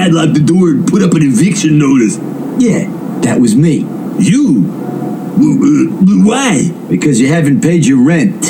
[0.00, 2.16] padlock the door and put up an eviction notice.
[2.58, 2.88] Yeah,
[3.20, 3.80] that was me.
[4.18, 4.62] You?
[6.24, 6.70] Why?
[6.88, 8.42] Because you haven't paid your rent.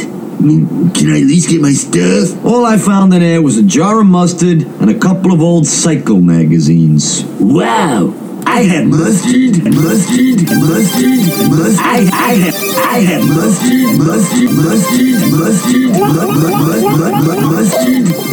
[0.95, 2.45] Can I at least get my stuff?
[2.45, 5.67] All I found in there was a jar of mustard and a couple of old
[5.67, 7.25] Psycho magazines.
[7.41, 8.15] Wow.
[8.47, 11.21] I have mustard, mustard, mustard,
[11.51, 11.85] mustard.
[11.85, 16.55] I, I have, I have mustard, mustard, mustard, mustard, mu- mu-
[16.97, 18.30] mu- mu- mustard.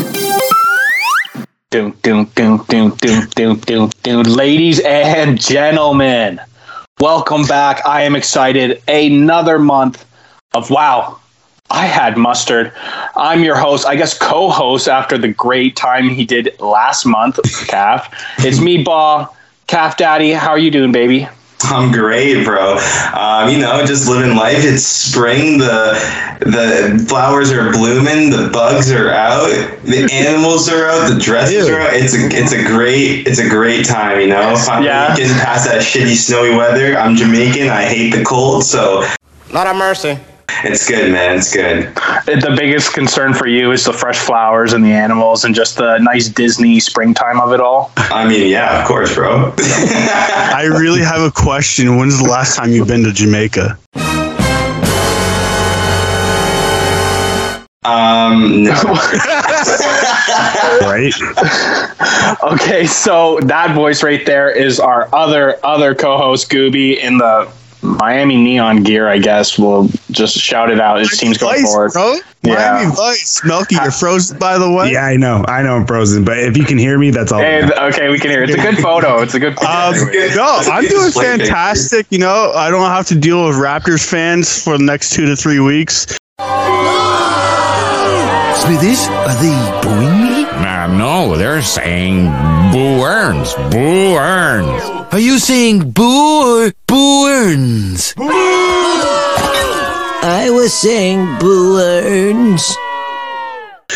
[1.70, 4.24] Doom, doom, doom, doom, doom, doom, doom, doom.
[4.24, 6.40] Ladies and gentlemen,
[7.02, 7.86] welcome back.
[7.86, 8.82] I am excited.
[8.88, 10.06] Another month
[10.54, 11.20] of wow.
[11.70, 12.72] I had mustard.
[13.18, 17.38] I'm your host, I guess co-host after the great time he did last month,
[17.68, 18.14] Calf.
[18.40, 19.28] It's me, Ba.
[19.68, 21.28] Calf Daddy, how are you doing, baby?
[21.64, 22.78] I'm great, bro.
[23.14, 24.64] Um, you know, just living life.
[24.64, 25.58] It's spring.
[25.58, 25.98] The
[26.42, 28.30] the flowers are blooming.
[28.30, 29.48] The bugs are out.
[29.84, 31.12] The animals are out.
[31.12, 31.94] The dresses are out.
[31.94, 34.20] It's a it's a great it's a great time.
[34.22, 35.16] You know, finally Yeah.
[35.16, 36.96] getting past that shitty snowy weather.
[36.98, 37.70] I'm Jamaican.
[37.70, 39.04] I hate the cold, so
[39.52, 40.20] Not a mercy.
[40.64, 41.38] It's good, man.
[41.38, 41.94] It's good.
[42.26, 45.98] The biggest concern for you is the fresh flowers and the animals and just the
[46.00, 47.92] nice Disney springtime of it all.
[47.98, 49.54] I mean, yeah, of course, bro.
[49.58, 51.98] I really have a question.
[51.98, 53.78] When's the last time you've been to Jamaica?
[57.88, 58.74] um, no.
[60.82, 61.14] Right?
[62.44, 67.50] Okay, so that voice right there is our other other co-host Gooby in the
[67.82, 69.08] Miami neon gear.
[69.08, 71.02] I guess we'll just shout it out.
[71.02, 71.92] It seems going Vice, forward.
[71.94, 72.16] bro.
[72.44, 72.74] Yeah.
[72.74, 73.42] Miami Vice.
[73.46, 74.92] Melky, you're frozen, by the way.
[74.92, 75.44] Yeah, I know.
[75.48, 77.42] I know I'm frozen, but if you can hear me, that's all.
[77.42, 78.44] And okay, we can hear.
[78.44, 78.50] it.
[78.50, 79.22] It's a good photo.
[79.22, 79.58] It's a good.
[79.64, 80.36] Um, good.
[80.36, 82.08] no, I'm doing fantastic.
[82.10, 85.36] You know, I don't have to deal with Raptors fans for the next two to
[85.36, 86.06] three weeks.
[88.58, 90.27] Smithers, are they booing me?
[90.96, 92.26] No, they're saying
[92.72, 93.54] Boo Earns.
[93.72, 94.84] Boo Earns.
[95.14, 98.14] Are you saying boo or boo earns?
[100.30, 102.76] I was saying boo earns.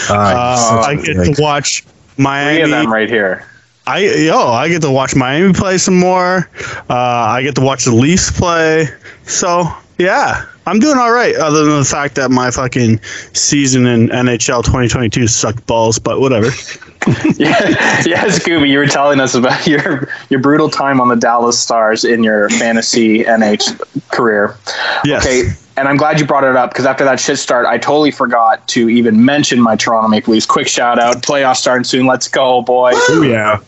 [0.09, 1.91] Uh, I get to watch Three
[2.21, 2.71] of Miami.
[2.71, 3.45] them right here.
[3.87, 6.49] I yo, I get to watch Miami play some more.
[6.89, 8.87] Uh, I get to watch the Leafs play.
[9.23, 9.65] So
[9.97, 11.35] yeah, I'm doing all right.
[11.35, 12.99] Other than the fact that my fucking
[13.33, 16.47] season in NHL 2022 sucked balls, but whatever.
[17.35, 21.59] yeah, yeah, Scooby, you were telling us about your your brutal time on the Dallas
[21.59, 24.55] Stars in your fantasy NH career.
[25.03, 25.25] Yes.
[25.25, 28.11] Okay, and I'm glad you brought it up because after that shit start, I totally
[28.11, 30.45] forgot to even mention my Toronto Maple Leafs.
[30.45, 32.05] Quick shout out, playoffs starting soon.
[32.05, 32.91] Let's go, boy.
[32.93, 33.59] Oh, yeah.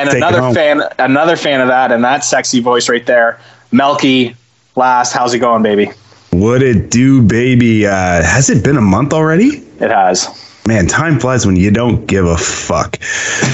[0.00, 3.38] And Take another fan, another fan of that, and that sexy voice right there,
[3.70, 4.34] Melky.
[4.76, 5.90] Last, how's it going, baby?
[6.30, 7.86] What it do, baby?
[7.86, 9.58] Uh, has it been a month already?
[9.78, 10.26] It has.
[10.66, 12.96] Man, time flies when you don't give a fuck.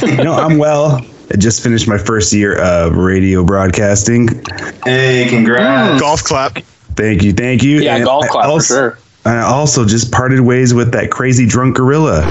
[0.03, 1.05] you know, I'm well.
[1.33, 4.29] I just finished my first year of radio broadcasting.
[4.85, 6.01] hey, congrats.
[6.01, 6.59] Golf clap.
[6.95, 7.81] Thank you, thank you.
[7.81, 8.99] Yeah, And golf I clap for sure.
[9.25, 12.23] I also just parted ways with that crazy drunk gorilla.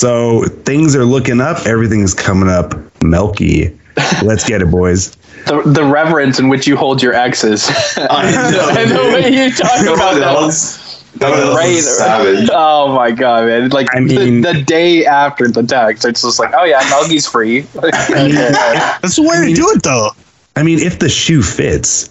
[0.00, 1.66] So things are looking up.
[1.66, 2.72] Everything's coming up.
[3.04, 3.78] Milky.
[4.22, 5.14] Let's get it, boys.
[5.46, 7.66] The, the reverence in which you hold your exes.
[7.96, 8.68] I know.
[8.78, 10.22] and the way you talk about one them.
[10.28, 11.02] else.
[11.18, 11.78] No one Right.
[11.82, 12.48] savage.
[12.52, 13.70] Oh my god, man!
[13.70, 17.26] Like I mean- the, the day after the text, it's just like, oh yeah, Melgy's
[17.26, 17.60] free.
[17.60, 20.10] That's the way to do it, though.
[20.56, 22.08] I mean, if the shoe fits.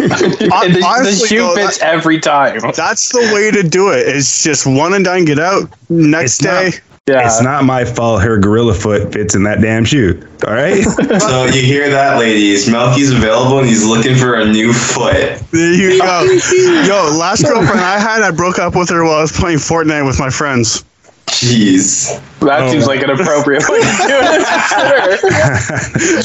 [0.00, 2.60] And the, the shoe though, fits every time.
[2.74, 4.08] That's the way to do it.
[4.08, 5.24] It's just one and done.
[5.24, 6.78] Get out next It's not- day.
[7.10, 10.20] Yeah, It's not my fault her gorilla foot fits in that damn shoe.
[10.46, 10.84] All right?
[11.20, 12.70] So you hear that, ladies?
[12.70, 15.42] Melky's available and he's looking for a new foot.
[15.50, 16.22] There you go.
[16.86, 20.06] Yo, last girlfriend I had, I broke up with her while I was playing Fortnite
[20.06, 20.84] with my friends.
[21.30, 22.20] Jeez.
[22.40, 22.70] that Oh.
[22.70, 24.46] seems like an appropriate way to do it.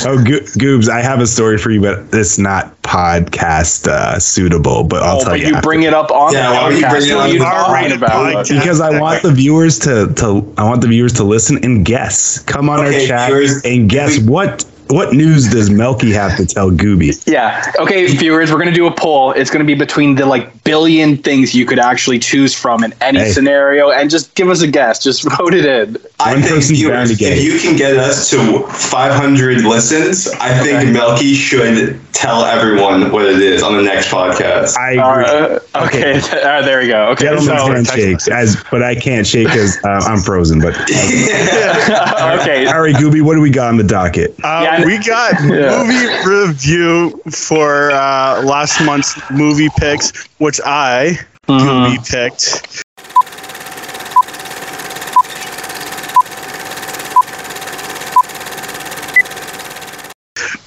[0.04, 0.10] Sure.
[0.12, 4.84] oh, Go- Goobs, I have a story for you, but it's not podcast uh, suitable.
[4.84, 5.48] But I'll Oh, tell but you.
[5.48, 6.90] you bring it up on Yeah, the why would you podcast.
[6.92, 7.98] bring it What on are you the talking podcast?
[7.98, 8.48] about?
[8.50, 12.40] because I want the viewers to, to I want the viewers to listen and guess.
[12.44, 16.38] Come on Okay, our chat viewers, and guess we- what what news does Melky have
[16.38, 17.22] to tell Gooby?
[17.28, 17.72] Yeah.
[17.80, 19.32] Okay, viewers, we're gonna do a poll.
[19.32, 23.20] It's gonna be between the like billion things you could actually choose from in any
[23.20, 23.32] Hey.
[23.32, 25.00] scenario, and just give us a guess.
[25.04, 25.98] Just vote it in.
[26.20, 30.28] I One think person's viewers, to get if you can get us to 500 listens,
[30.40, 34.78] I think Melky should tell everyone what it is on the next podcast.
[34.78, 35.26] I agree.
[35.74, 36.20] Uh, okay.
[36.44, 37.08] Uh, there we go.
[37.10, 37.26] Okay.
[37.26, 40.60] Gentlemen's So, handshakes, as but I can't shake because uh, I'm frozen.
[40.62, 42.66] But okay.
[42.68, 44.32] all right, Gooby, what do we got on the docket?
[44.44, 45.84] Uh, Yeah, And- we got Yeah.
[45.84, 51.18] movie review for uh, last month's movie picks, which I
[51.48, 52.85] movie picked.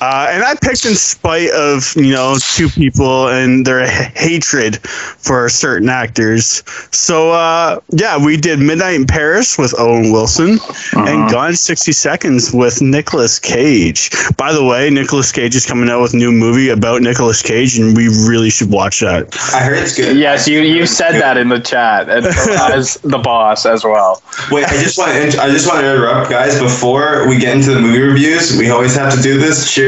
[0.00, 4.78] Uh, and I picked in spite of you know two people and their h- hatred
[4.86, 6.62] for certain actors.
[6.92, 10.58] So uh, yeah, we did Midnight in Paris with Owen Wilson
[10.94, 14.10] and Gone sixty seconds with Nicolas Cage.
[14.36, 17.76] By the way, Nicolas Cage is coming out with a new movie about Nicolas Cage,
[17.78, 19.36] and we really should watch that.
[19.52, 20.16] I heard it's good.
[20.16, 22.24] Yes, you you said that in the chat, and
[22.72, 24.22] as the boss as well.
[24.50, 26.58] Wait, I just want to I just want to interrupt, guys.
[26.60, 29.68] Before we get into the movie reviews, we always have to do this.
[29.72, 29.87] Cheers.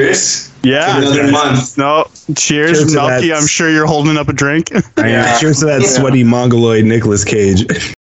[0.63, 1.01] Yeah.
[1.01, 1.79] To another month.
[1.79, 2.05] No,
[2.37, 3.33] cheers, Cheers Melky.
[3.33, 4.71] I'm sure you're holding up a drink.
[4.75, 5.39] I mean, Yeah.
[5.39, 7.65] cheers to that sweaty mongoloid Nicolas Cage.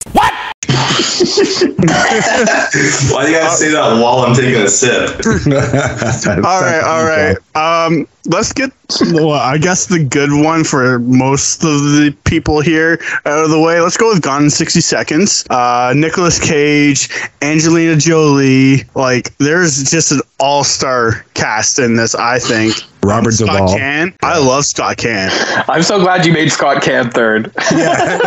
[3.12, 5.24] Why do you guys say that while I'm taking a sip?
[6.44, 7.38] all right, all right.
[7.56, 8.72] Um, let's get
[9.12, 13.60] well, I guess the good one for most of the people here out of the
[13.60, 13.80] way.
[13.82, 15.46] Let's go with Gone in 60 Seconds.
[15.50, 17.10] Uh, Nicolas Cage,
[17.42, 18.84] Angelina Jolie.
[18.96, 22.16] Like, there's just an all-star cast in this.
[22.16, 22.76] I think.
[23.08, 23.78] Robert Scott Duvall.
[23.78, 24.14] Can.
[24.22, 25.30] I love Scott Caan.
[25.70, 27.52] I'm so glad you made Scott Caan third.
[27.72, 27.94] Yeah.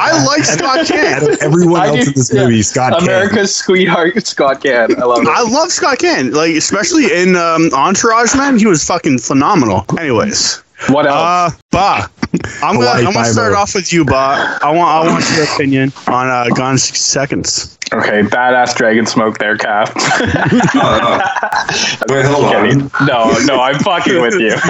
[0.00, 1.22] I like Scott Caan.
[1.22, 2.42] Out everyone I else do- in this yeah.
[2.44, 3.30] movie, Scott America.
[3.30, 4.96] America's sweetheart, Scott Caan.
[4.98, 5.28] I love it.
[5.28, 6.32] I love Scott Caan.
[6.34, 8.58] Like, especially in um, Entourage, man.
[8.58, 9.84] He was fucking phenomenal.
[9.98, 10.62] Anyways.
[10.88, 11.16] What else?
[11.16, 12.10] Uh, Ba,
[12.62, 14.58] I'm gonna, I'm gonna start off with you, Ba.
[14.62, 17.78] I want I want your opinion on uh, Gone in 60 Seconds.
[17.92, 19.90] okay, badass dragon smoke there, Cap.
[20.76, 21.20] Oh,
[22.08, 22.14] no.
[22.14, 22.82] Wait, hold Kidding.
[22.82, 22.90] on.
[23.06, 24.54] No, no, I'm fucking with you.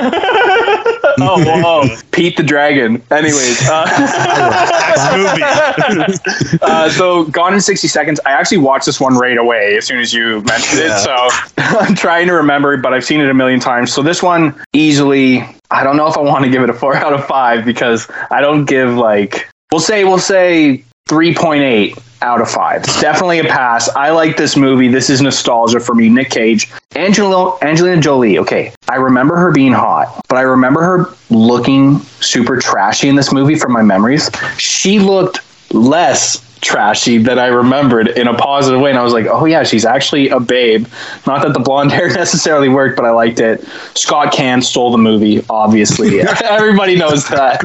[1.21, 1.97] oh, whoa.
[2.13, 3.03] Pete the Dragon.
[3.11, 3.85] Anyways, uh,
[6.63, 10.01] uh, so Gone in 60 Seconds, I actually watched this one right away as soon
[10.01, 10.99] as you mentioned it.
[10.99, 11.29] So
[11.59, 13.93] I'm trying to remember, but I've seen it a million times.
[13.93, 16.97] So this one easily, I don't know if I want to give it a four
[17.05, 22.49] out of five because I don't give like, we'll say, we'll say 3.8 out of
[22.49, 22.83] five.
[22.85, 23.89] It's definitely a pass.
[23.91, 24.89] I like this movie.
[24.89, 26.09] This is nostalgia for me.
[26.09, 28.39] Nick Cage, Angelo, Angelina Jolie.
[28.39, 33.33] Okay, I remember her being hot, but I remember her looking super trashy in this
[33.33, 34.31] movie from my memories.
[34.57, 35.41] She looked
[35.75, 38.91] less trashy that I remembered in a positive way.
[38.91, 40.87] And I was like, oh, yeah, she's actually a babe.
[41.27, 43.65] Not that the blonde hair necessarily worked, but I liked it.
[43.95, 46.21] Scott Caan stole the movie, obviously.
[46.45, 47.63] Everybody knows that.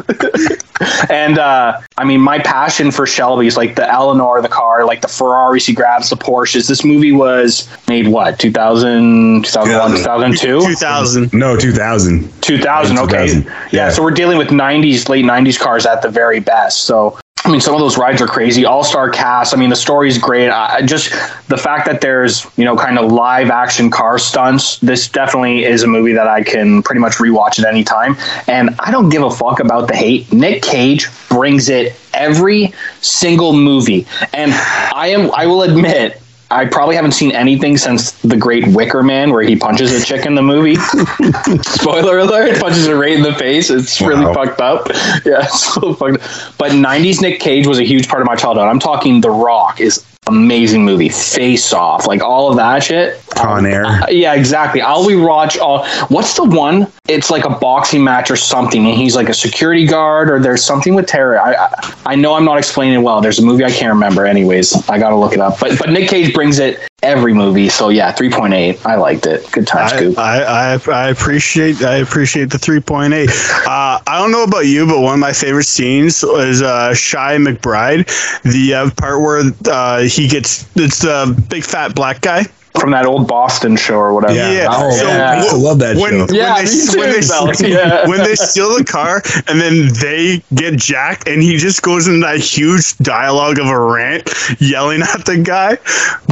[1.10, 5.08] and uh, I mean, my passion for Shelby's like the Eleanor, the car, like the
[5.08, 6.68] Ferrari she grabs, the Porsches.
[6.68, 10.62] This movie was made what, 2000, 2001, 2002?
[10.62, 11.34] 2000.
[11.34, 12.30] No, 2000.
[12.42, 13.68] 2000 okay 2000, yeah.
[13.72, 13.90] yeah.
[13.90, 17.62] so we're dealing with 90s late 90s cars at the very best so I mean,
[17.62, 18.66] some of those rides are crazy.
[18.66, 19.54] All star cast.
[19.54, 20.50] I mean, the story's great.
[20.50, 21.10] I just
[21.48, 24.78] the fact that there's you know kind of live action car stunts.
[24.80, 28.18] This definitely is a movie that I can pretty much rewatch at any time.
[28.48, 30.32] And I don't give a fuck about the hate.
[30.34, 34.06] Nick Cage brings it every single movie.
[34.34, 35.32] And I am.
[35.34, 36.22] I will admit.
[36.52, 40.26] I probably haven't seen anything since The Great Wicker Man, where he punches a chick
[40.26, 40.76] in the movie.
[41.62, 42.60] Spoiler alert!
[42.60, 43.70] Punches her right in the face.
[43.70, 44.34] It's really Wow.
[44.34, 44.88] fucked up.
[45.26, 46.16] Yeah, it's so fucked.
[46.24, 46.58] Up.
[46.58, 48.68] But '90s Nick Cage was a huge part of my childhood.
[48.68, 51.10] I'm talking The Rock is amazing movie.
[51.10, 53.22] Face Off, like all of that shit.
[53.36, 53.86] Con Air.
[53.86, 54.82] Uh, yeah, exactly.
[54.82, 55.86] I'll rewatch all.
[56.08, 56.88] What's the one?
[57.10, 60.64] It's like a boxing match or something, and he's like a security guard, or there's
[60.64, 61.40] something with terror.
[61.40, 61.68] I
[62.06, 63.20] I, know I'm not explaining it well.
[63.20, 64.26] There's a movie I can't remember.
[64.26, 65.60] Anyways, I gotta look it up.
[65.60, 67.70] But but Nick Cage brings it every movie.
[67.70, 68.86] So yeah, 3.8.
[68.86, 69.50] I liked it.
[69.52, 70.18] Good time, I, Scoop.
[70.18, 73.28] I, I, I appreciate I appreciate the 3.8.
[73.66, 77.38] Uh, I don't know about you, but one of my favorite scenes is uh, Chi
[77.38, 78.06] McBride,
[78.44, 82.46] the uh, part where uh, he gets it's the big fat black guy.
[82.80, 84.36] From that old Boston show or whatever.
[84.36, 84.68] Yeah.
[84.70, 85.32] Oh, So yeah.
[85.32, 86.34] I used to love that when, show.
[86.34, 87.12] Yeah, when, me they, too, when,
[87.60, 88.08] they, yeah.
[88.08, 92.22] when they steal the car and then they get jacked and he just goes into
[92.26, 95.78] that huge dialogue of a rant yelling at the guy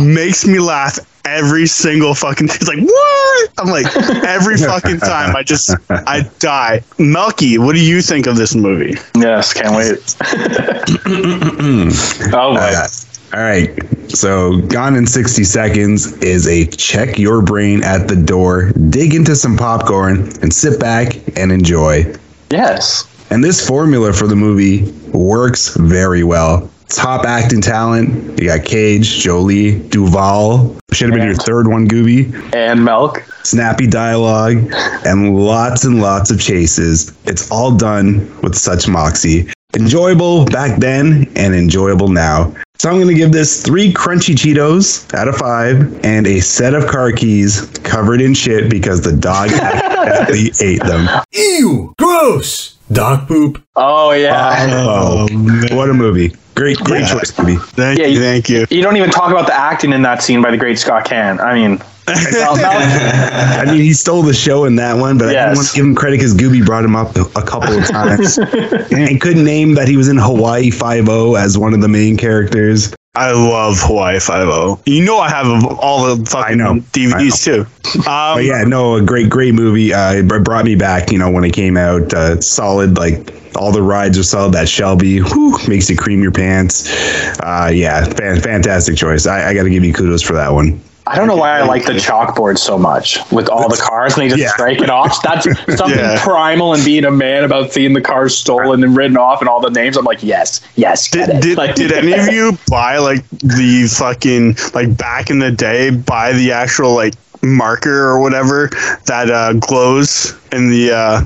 [0.02, 3.86] makes me laugh every single fucking he's like what i'm like
[4.24, 8.96] every fucking time i just i die melky what do you think of this movie
[9.18, 9.98] Yes, can't wait.
[12.34, 12.74] oh my.
[12.74, 12.88] Uh,
[13.34, 13.70] all right.
[14.10, 19.36] So, Gone in 60 Seconds is a check your brain at the door, dig into
[19.36, 22.14] some popcorn, and sit back and enjoy.
[22.50, 23.06] yes.
[23.30, 26.70] And this formula for the movie works very well.
[26.88, 28.40] Top acting talent.
[28.40, 30.78] You got Cage, Jolie, Duvall.
[30.94, 32.32] Should have been your third one, Gooby.
[32.56, 33.22] And milk.
[33.44, 34.72] Snappy dialogue
[35.06, 37.14] and lots and lots of chases.
[37.26, 39.52] It's all done with such moxie.
[39.76, 42.54] Enjoyable back then and enjoyable now.
[42.80, 46.76] So I'm going to give this three crunchy Cheetos out of five and a set
[46.76, 51.08] of car keys covered in shit because the dog accidentally ate them.
[51.34, 51.94] Ew!
[51.98, 52.76] Gross!
[52.92, 53.62] Dog poop.
[53.76, 54.68] Oh yeah.
[54.70, 55.28] Oh,
[55.76, 56.34] what a movie.
[56.56, 57.14] Great, great Yeah.
[57.14, 57.58] choice movie.
[57.58, 58.66] Thank Yeah, you, you- thank you.
[58.70, 61.40] You don't even talk about the acting in that scene by the great Scott Caan.
[61.40, 65.46] I mean, I mean, he stole the show in that one, but I Yes.
[65.50, 68.38] didn't want to give him credit because Gooby brought him up a couple of times
[68.92, 72.16] and couldn't name that he was in Hawaii Five O as one of the main
[72.18, 72.94] characters.
[73.16, 74.80] I love Hawaii Five O.
[74.86, 75.48] You know I have
[75.80, 76.76] all the fucking know.
[76.94, 77.62] DVDs too.
[78.10, 79.92] Um, But yeah, no, a great, great movie.
[79.94, 81.12] Uh, it brought me back.
[81.12, 82.98] You know, when it came out, uh, solid.
[82.98, 84.54] Like all the rides are solid.
[84.54, 86.88] That Shelby whew, makes you cream your pants.
[87.40, 89.26] Uh, yeah, fan, fantastic choice.
[89.26, 90.80] I, I got to give you kudos for that one.
[91.10, 94.24] I don't know why I like the chalkboard so much with all the cars and
[94.24, 94.50] they just Yeah.
[94.50, 95.22] strike it off.
[95.24, 95.46] That's
[95.78, 96.22] something Yeah.
[96.24, 99.60] primal and being a man about seeing the cars stolen and written off and all
[99.62, 99.98] the names.
[99.98, 101.10] I'm like, yes, yes.
[101.10, 105.52] Did, did, Like- did any of you buy like the fucking like back in the
[105.52, 108.70] day buy the actual like marker or whatever
[109.06, 111.22] that uh, glows in the uh,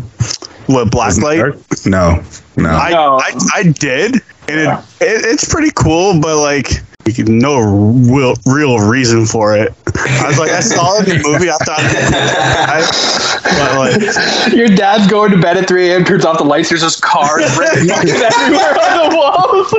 [0.68, 1.40] what black light?
[1.86, 2.22] No,
[2.58, 2.70] no.
[2.70, 3.18] I, No.
[3.20, 4.16] I I did,
[4.48, 4.82] and Yeah.
[5.00, 6.82] it, it it's pretty cool, but like
[7.28, 9.74] no real real reason for it.
[9.96, 11.50] I was like, I saw it in the movie.
[11.50, 11.80] I thought,
[13.46, 16.82] I, like, Your dad's going to bed at 3 a.m., turns off the lights, there's
[16.82, 19.74] just cars everywhere on the walls.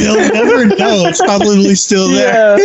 [0.00, 1.06] you'll never know.
[1.06, 2.58] It's probably still there.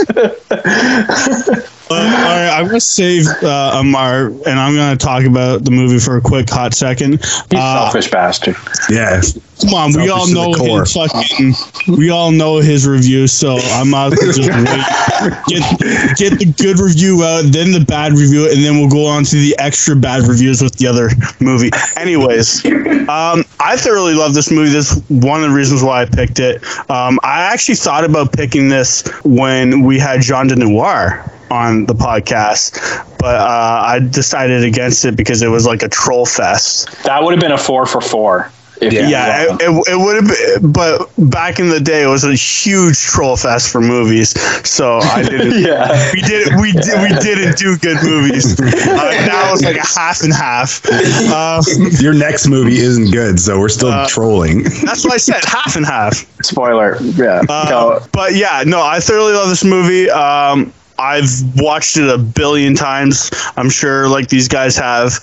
[0.51, 1.65] Yeah.
[1.91, 5.97] Uh, all right, I'm gonna save uh, Amar, and I'm gonna talk about the movie
[5.97, 7.13] for a quick hot second.
[7.51, 8.55] You Uh, selfish bastard.
[8.91, 9.21] yeah,
[9.59, 11.53] come on, we all know his fucking,
[11.97, 16.77] we all know his review, so I'm out to just wait, get get the good
[16.79, 20.27] review out, then the bad review, and then we'll go on to the extra bad
[20.27, 21.71] reviews with the other movie.
[21.97, 22.63] Anyways,
[23.09, 24.69] um, I thoroughly love this movie.
[24.69, 26.63] This is one of the reasons why I picked it.
[26.91, 31.93] Um, I actually thought about picking this when we had Jean de Noir on the
[31.93, 32.73] podcast,
[33.19, 36.89] but uh, I decided against it because it was like a troll fest.
[37.03, 38.51] That would have been a four for four.
[38.81, 42.07] If you Yeah, it, it, it would have been, but back in the day, it
[42.07, 44.29] was a huge troll fest for movies.
[44.65, 45.61] So I didn't.
[45.61, 46.09] Yeah.
[46.13, 46.47] we did.
[46.61, 47.01] We did.
[47.01, 48.55] We didn't do good movies.
[48.89, 50.81] Uh, now it's like a half and half.
[50.85, 51.61] Uh,
[51.99, 54.63] your next movie isn't good, so we're still Uh, trolling.
[54.85, 55.43] that's what I said.
[55.45, 56.15] Half and half.
[56.43, 56.97] Spoiler.
[57.01, 57.41] Yeah.
[57.49, 58.05] Uh, Go.
[58.13, 60.09] but yeah, no, I thoroughly love this movie.
[60.09, 63.31] Um, I've watched it a billion times.
[63.55, 65.13] I'm sure, like these guys have.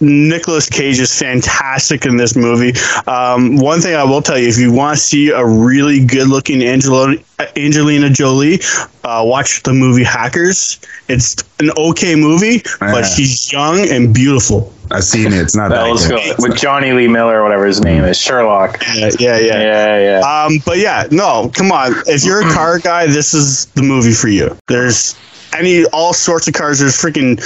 [0.00, 2.72] Nicolas Cage is fantastic in this movie.
[3.06, 6.62] Um, one thing I will tell you: if you want to see a really good-looking
[6.62, 7.14] Angelo,
[7.56, 8.60] Angelina Jolie,
[9.04, 10.80] uh, watch the movie Hackers.
[11.08, 12.92] It's an okay movie, Yeah.
[12.92, 14.72] but she's young and beautiful.
[14.90, 15.40] I've seen it.
[15.40, 16.22] It's not That that was good.
[16.22, 16.36] good.
[16.38, 18.18] With Jonny Lee Miller or whatever his name is.
[18.18, 18.82] Sherlock.
[18.94, 19.60] Yeah, yeah, yeah.
[19.60, 20.44] Yeah, yeah.
[20.44, 21.92] Um, but yeah, no, come on.
[22.06, 24.56] If you're a car guy, this is the movie for you.
[24.68, 25.16] There's
[25.56, 26.78] any all sorts of cars.
[26.78, 27.40] There's freaking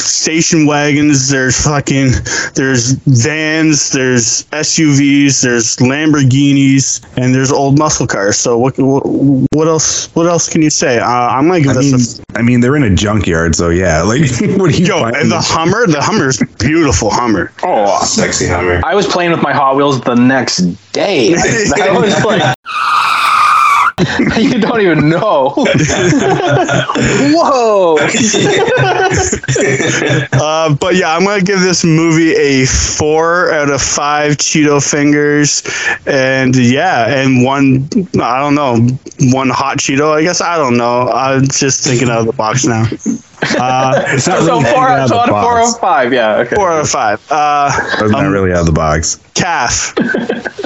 [0.00, 1.28] station wagons.
[1.28, 2.10] There's fucking
[2.54, 3.92] there's vans.
[3.92, 5.42] There's SUVs.
[5.42, 8.36] There's Lamborghinis, and there's old muscle cars.
[8.36, 9.04] So what what,
[9.52, 10.14] what else?
[10.14, 10.98] What else can you say?
[10.98, 13.70] Uh, I'm gonna give I this mean, a I mean, they're in a junkyard, so
[13.70, 14.02] yeah.
[14.02, 14.20] Like,
[14.58, 14.86] what do you?
[14.86, 17.52] Yo, and the Hummer, the Hummer's beautiful Hummer.
[17.62, 18.80] Oh, Sexy Hummer.
[18.84, 20.58] I was playing with my Hot Wheels the next
[20.92, 21.34] day.
[21.34, 22.56] I was like,
[24.36, 25.50] you don't even know.
[27.32, 27.96] Whoa.
[30.32, 35.62] Uh, but yeah, I'm gonna give this movie a four out of five Cheeto fingers,
[36.06, 37.88] and yeah, and one
[38.20, 38.76] I don't know,
[39.32, 40.12] one hot Cheeto.
[40.12, 41.08] I guess I don't know.
[41.10, 42.82] I'm just thinking out of the box now.
[43.58, 46.12] Uh, It's not So really four, out of so out of four out of five.
[46.12, 46.36] Yeah.
[46.38, 46.56] Okay.
[46.56, 47.20] four out of five.
[47.30, 47.70] Uh,
[48.00, 49.18] It's not really out of the box.
[49.34, 49.94] calf.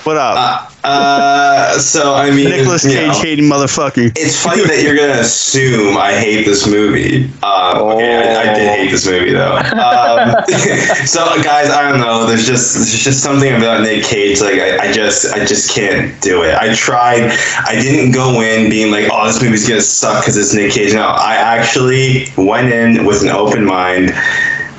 [0.09, 4.11] What up, Uh, so I mean, Nicholas Cage know, hating motherfucker?
[4.17, 7.29] It's funny that you're gonna assume I hate this movie.
[7.43, 9.57] Uh, Okay, I, I did hate this movie though.
[9.57, 10.35] Um,
[11.07, 12.25] so guys, I don't know.
[12.25, 14.41] There's just there's just something about Nick Cage.
[14.41, 16.55] Like I, I just I just can't do it.
[16.55, 17.31] I tried.
[17.67, 20.95] I didn't go in being like, oh, this movie's gonna suck because it's Nick Cage.
[20.95, 24.15] No, I actually went in with an open mind.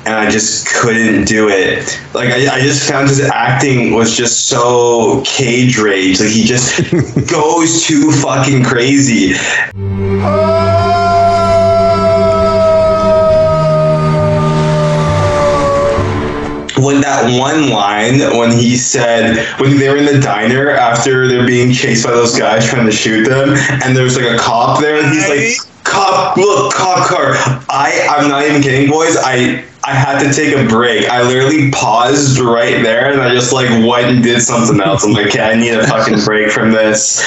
[0.06, 2.00] And I just couldn't do it.
[2.14, 6.20] Like I, I just found his acting was just so cage rage.
[6.20, 6.90] Like he just
[7.30, 9.34] goes too fucking crazy.
[16.82, 21.46] when that one line when he said when they were in the diner after they're
[21.46, 23.50] being chased by those guys trying to shoot them
[23.84, 27.34] and there's like a cop there and he's like cop look cop car
[27.68, 31.08] i i'm not even kidding boys i I had to take a break.
[31.10, 35.04] I literally paused right there, and I just like went and did something else.
[35.04, 37.20] I'm like, okay, I need a fucking break from this.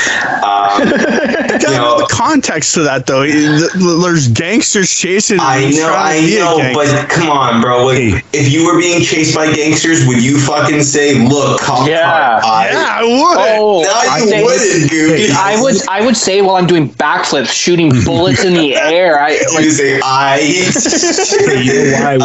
[0.43, 0.87] Um, Um,
[1.61, 3.21] you know know, the context to that though.
[3.25, 5.39] There's gangsters chasing.
[5.39, 7.85] I know, I know, but come on, bro.
[7.85, 8.21] Like, Hey.
[8.33, 12.01] if you were being chased by gangsters, would you fucking say, "Look, cop Yeah.
[12.03, 13.37] car, I, yeah, I would.
[13.59, 15.31] Oh, No, I you say- wouldn't, Goofy.
[15.33, 19.19] I would I would say while I'm doing backflips, shooting bullets in the air.
[19.19, 20.39] I like You say I.
[21.63, 22.23] You know why I would?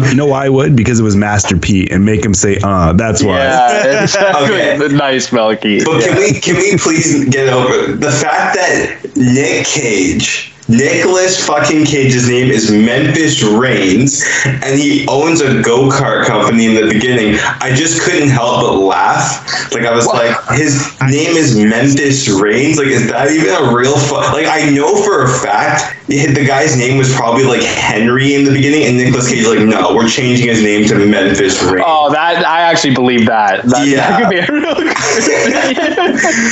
[0.00, 0.76] Um, you know why I would?
[0.76, 3.36] Because it was Master P and make him say, uh, that's why.
[3.38, 4.56] yeah, exactly.
[4.86, 4.96] Okay.
[4.96, 5.84] nice, Melky.
[5.84, 11.84] But can we can we please get over the fact that Nick Cage, Nicholas fucking
[11.84, 17.36] Cage's name is Memphis Raines, and he owns a go kart company in the beginning.
[17.60, 19.72] I just couldn't help but laugh.
[19.72, 22.78] Like I was like, his name is Memphis Raines.
[22.78, 23.98] Like, is that even a real?
[23.98, 24.14] Fu-?
[24.14, 28.50] Like, I know for a fact the guy's name was probably like Henry in the
[28.52, 31.84] beginning, and Nicholas Cage like, no, we're changing his name to Memphis Raines.
[31.86, 33.62] Oh, that I actually believe that.
[33.64, 33.96] That, Yeah.
[34.08, 34.70] that could be a real.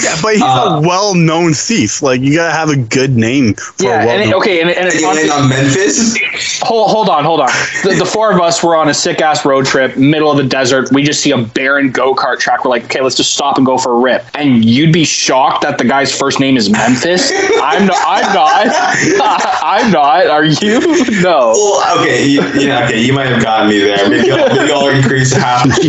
[0.02, 2.02] Yeah, but he's Uh, a well-known thief.
[2.02, 4.86] Like you gotta have a good name for yeah, a and it, okay, and, and
[4.86, 6.16] it's you land on Memphis.
[6.62, 7.48] Hold, hold on, hold on.
[7.82, 10.44] The, the four of us were on a sick ass road trip, middle of the
[10.44, 10.90] desert.
[10.92, 12.64] We just see a barren go kart track.
[12.64, 14.24] We're like, okay, let's just stop and go for a rip.
[14.34, 17.30] And you'd be shocked that the guy's first name is Memphis.
[17.62, 17.96] I'm not.
[18.06, 18.66] I'm not.
[19.62, 20.26] I'm not.
[20.26, 20.80] Are you?
[21.22, 21.52] No.
[21.54, 24.08] Well, okay, you, yeah, okay, you might have gotten me there.
[24.08, 25.88] Maybe I'll, maybe I'll increase half the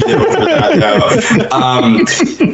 [0.79, 1.51] that.
[1.51, 2.05] Um,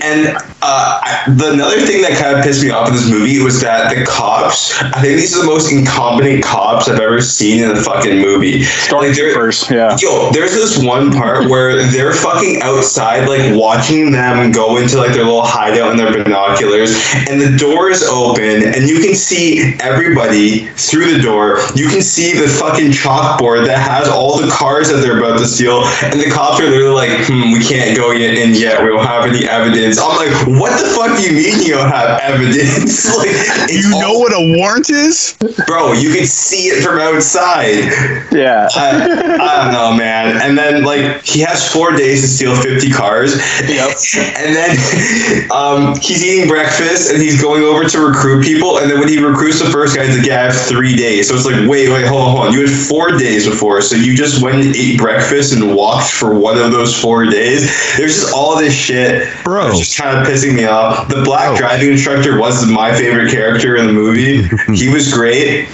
[0.02, 3.40] and uh, I, the another thing that kind of pissed me off in this movie
[3.44, 4.74] was that the cops.
[4.82, 8.64] I think these are the most incompetent cops I've ever seen in a fucking movie.
[8.92, 9.36] Like, they're-
[9.70, 9.96] Yeah.
[10.02, 15.14] Yo, there's this one part where they're fucking outside, like watching them go into like
[15.14, 16.96] their little hideout in their binoculars,
[17.30, 21.60] and the door is open, and you can see everybody through the door.
[21.76, 25.46] You can see the fucking chalkboard that has all the cars that they're about to
[25.46, 28.82] steal, and the cops are literally like, hmm, we can't go yet in yet.
[28.82, 30.00] We don't have any evidence.
[30.00, 33.06] I'm like, what the fuck do you mean you don't have evidence?
[33.18, 35.38] like, it's You all- know what a warrant is?
[35.68, 37.86] bro, you can see it from outside.
[38.32, 38.68] Yeah.
[38.76, 40.40] I, I don't know, man.
[40.42, 43.36] And then like he has four days to steal fifty cars.
[43.68, 43.92] Yep.
[44.46, 48.78] And then um, he's eating breakfast and he's going over to recruit people.
[48.78, 51.30] And then when he recruits the first guy, he's like, "Yeah, I have three days."
[51.30, 52.54] So it's like, wait, wait, hold on, hold on.
[52.54, 56.38] You had four days before, so you just went and ate breakfast and walked for
[56.38, 57.66] one of those four days.
[57.98, 59.70] There's just all this shit, Bro.
[59.70, 61.08] It's just kind of pissing me off.
[61.08, 64.44] The black driving instructor was my favorite character in the movie.
[64.76, 65.70] he was great.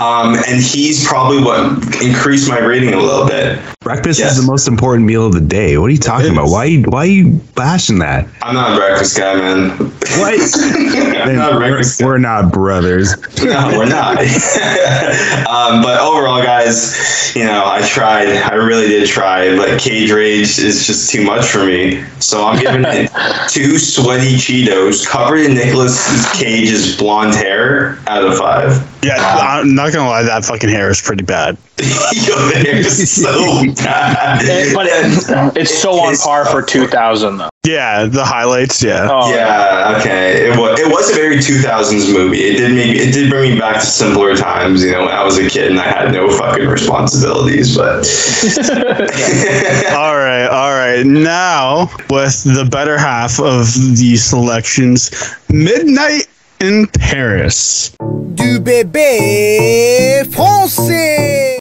[0.00, 3.58] Um, and he's probably what increased my rating a little bit.
[3.82, 4.32] Breakfast Yes.
[4.36, 5.76] is the most important meal of the day.
[5.76, 6.44] What are you talking about?
[6.46, 6.52] is.
[6.86, 8.26] Why are you bashing that?
[8.42, 9.70] I'm not a breakfast guy, man.
[10.18, 10.38] What?
[11.32, 13.14] Not a we're, we're not brothers.
[13.42, 14.18] No, we're not.
[15.48, 18.28] um, but overall, guys, you know, I tried.
[18.28, 22.04] I really did try, but Cage Rage is just too much for me.
[22.18, 23.10] So I'm giving it
[23.48, 26.04] two sweaty Cheetos covered in Nicolas
[26.38, 28.91] Cage's blonde hair out of five.
[29.02, 29.58] Yeah, ah.
[29.58, 31.56] I'm not gonna lie, that fucking hair is pretty bad.
[31.78, 34.40] Yo, the hair is so bad.
[34.74, 37.48] But it, it's so on par for 2000 though.
[37.64, 38.82] Yeah, the highlights.
[38.82, 39.08] Yeah.
[39.10, 40.48] Oh, Yeah, okay.
[40.48, 42.38] It was, it was a very 2000s movie.
[42.42, 45.22] It did make it did bring me back to simpler times, you know, when I
[45.24, 48.04] was a kid and I had no fucking responsibilities, but
[49.94, 51.04] All right, all right.
[51.06, 55.10] Now, with the better half of the selections,
[55.48, 56.26] Midnight
[56.62, 57.90] in Paris.
[58.34, 61.58] Du bébé français.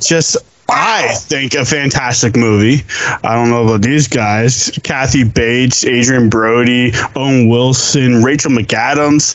[0.00, 0.36] Just,
[0.68, 2.84] I think, a fantastic movie.
[3.24, 4.70] I don't know about these guys.
[4.84, 9.34] Kathy Bates, Adrien Brody, Owen Wilson, Rachel McAdams.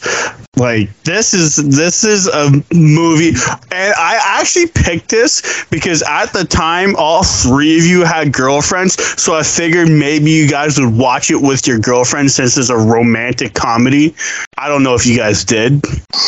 [0.57, 6.43] Like this is this is a movie, and I actually picked this because at the
[6.43, 11.31] time all three of you had girlfriends, so I figured maybe you guys would watch
[11.31, 14.13] it with your girlfriend since it's a romantic comedy.
[14.57, 15.81] I don't know if you guys did,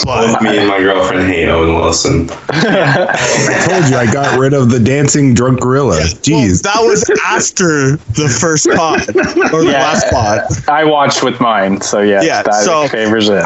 [0.06, 2.30] but me and my girlfriend hate Owen Wilson.
[2.50, 6.00] I told you I got rid of the dancing drunk gorilla.
[6.00, 6.62] Jeez.
[6.64, 9.02] that was after the first pod
[9.54, 10.40] or the last pod.
[10.70, 13.44] I watched with mine, so yeah, Yeah, that so- favors in.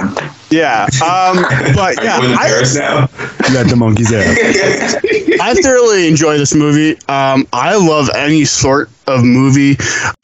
[0.50, 1.42] Yeah, um,
[1.76, 3.02] but Are yeah, you going to I, Paris now?
[3.50, 4.24] You the monkeys there.
[5.42, 6.98] I thoroughly enjoy this movie.
[7.10, 9.76] Um, I love any sort of movie.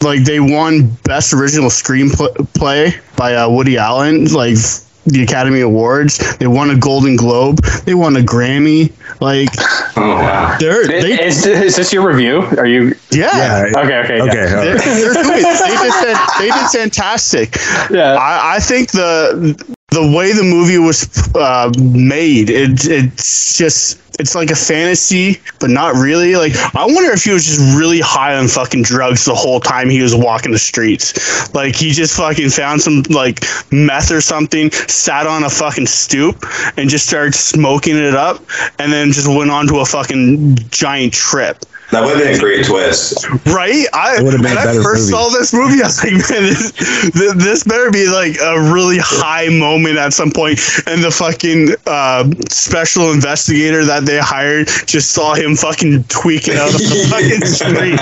[0.01, 4.25] Like they won Best Original Screenplay by uh, Woody Allen.
[4.25, 4.57] Like
[5.05, 6.37] the Academy Awards.
[6.37, 7.57] They won a Golden Globe.
[7.85, 8.91] They won a Grammy.
[9.21, 9.49] Like
[9.95, 10.57] Oh wow.
[10.59, 12.41] they're Is, is this your review?
[12.57, 12.95] Are you?
[13.11, 13.67] yeah.
[13.67, 13.79] Yeah.
[13.79, 14.33] Okay, okay, Okay.
[14.33, 14.63] yeah.
[14.63, 17.55] They're, they're they did they did fantastic.
[17.91, 18.15] Yeah.
[18.15, 24.35] I, I think the the way the movie was uh, made, it, it's just it's
[24.35, 26.35] like a fantasy, but not really.
[26.35, 29.89] Like I wonder if he was just really high on fucking drugs the whole time
[29.89, 31.53] he was walking the streets.
[31.53, 36.43] Like he just fucking found some like meth or something, sat on a fucking stoop,
[36.77, 38.43] and just started smoking it up,
[38.79, 41.65] and then just went on to a fucking giant trip.
[41.91, 43.27] That would have been a great twist.
[43.45, 43.85] Right?
[43.93, 45.11] I would've been when a I first movie.
[45.11, 49.49] saw this movie, I was like, man, this, this better be like a really high
[49.49, 50.59] moment at some point.
[50.87, 56.73] And the fucking uh, special investigator that they hired just saw him fucking tweaking out
[56.73, 57.99] of the fucking street.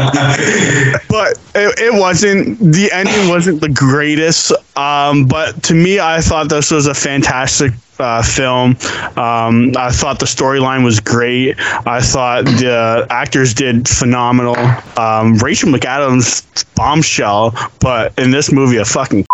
[1.10, 2.60] But it, it wasn't.
[2.60, 4.54] The ending wasn't the greatest.
[4.78, 8.72] Um, but to me, I thought this was a fantastic uh, film.
[9.18, 11.56] Um, I thought the storyline was great.
[11.86, 14.58] I thought the actors did phenomenal.
[14.98, 19.26] Um, Rachel McAdams bombshell, but in this movie, a fucking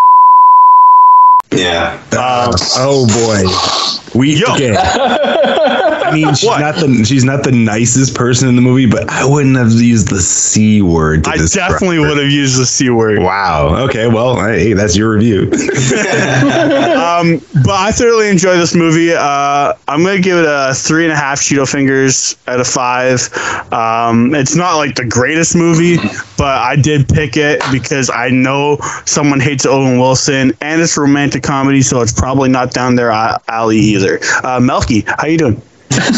[1.58, 1.94] Yeah.
[2.14, 4.54] um, Oh boy, we Yo.
[4.54, 4.76] okay.
[4.78, 6.60] I mean, she's What?
[6.62, 10.08] not the she's not the nicest person in the movie, but I wouldn't have used
[10.10, 11.26] the c word.
[11.26, 12.08] To I definitely her.
[12.08, 13.20] would have used the c word.
[13.20, 13.76] Wow.
[13.90, 14.08] Okay.
[14.08, 15.52] Well, hey, that's your review.
[16.98, 19.14] Um, but I thoroughly enjoyed this movie.
[19.14, 23.22] Uh, I'm gonna give it a three and a half Cheeto fingers out of five.
[23.74, 25.98] Um, it's not like the greatest movie,
[26.38, 31.44] but I did pick it because I know someone hates Owen Wilson, and it's romantic
[31.48, 34.20] comedy, so it's probably not down their alley either.
[34.44, 35.62] Uh, Melky, how you doing?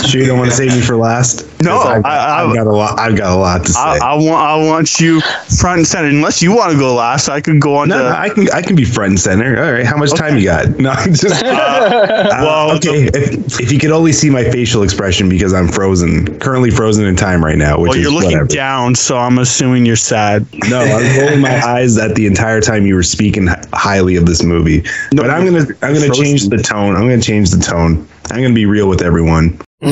[0.07, 1.45] Sure, you don't want to save me for last?
[1.61, 2.99] No, I've, I- I- I've got a lot.
[2.99, 3.79] I've got a lot to say.
[3.79, 5.21] I, I want I want you
[5.59, 6.07] front and center.
[6.07, 8.03] Unless you want to go last, I could go on no, to.
[8.05, 9.61] no, I can I can be front and center.
[9.63, 10.67] All right, how much time you got?
[10.79, 13.09] No, I'm just well, Uh, okay.
[13.13, 17.15] If, if you could only see my facial expression because I'm frozen, currently frozen in
[17.15, 18.47] time right now, which well, you're looking whatever.
[18.47, 20.45] down, so I'm assuming you're sad.
[20.69, 24.25] No, I was rolling my eyes at the entire time you were speaking highly of
[24.25, 24.81] this movie.
[25.13, 26.23] No, but I'm gonna I'm gonna Frozen.
[26.23, 26.95] change the tone.
[26.95, 28.07] I'm gonna change the tone.
[28.31, 29.59] I'm gonna be real with everyone.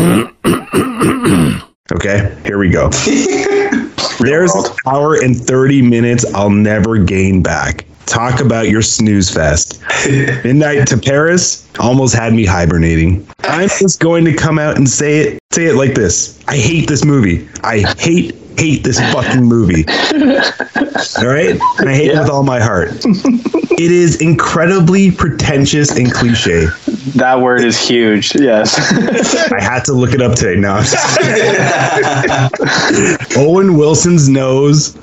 [1.91, 2.89] okay, here we go.
[4.19, 7.85] There's an hour and 30 minutes I'll never gain back.
[8.05, 9.81] Talk about your snooze fest.
[10.07, 13.27] Midnight to Paris almost had me hibernating.
[13.43, 16.39] I'm just going to come out and say it say it like this.
[16.47, 17.47] I hate this movie.
[17.63, 19.85] I hate hate this fucking movie.
[21.17, 21.59] All right?
[21.79, 22.89] And I hate it with all my heart.
[23.79, 26.65] It is incredibly pretentious and cliche.
[27.15, 28.33] That word is huge.
[28.35, 28.75] Yes.
[29.51, 30.59] I had to look it up today.
[30.59, 30.81] No,
[33.37, 34.97] Owen Wilson's nose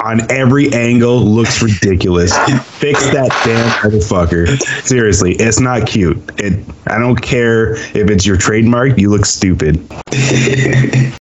[0.00, 2.36] on every angle looks ridiculous.
[2.78, 4.58] Fix that damn motherfucker.
[4.82, 6.18] Seriously, it's not cute.
[6.38, 6.64] It.
[6.86, 8.98] I don't care if it's your trademark.
[8.98, 9.86] You look stupid.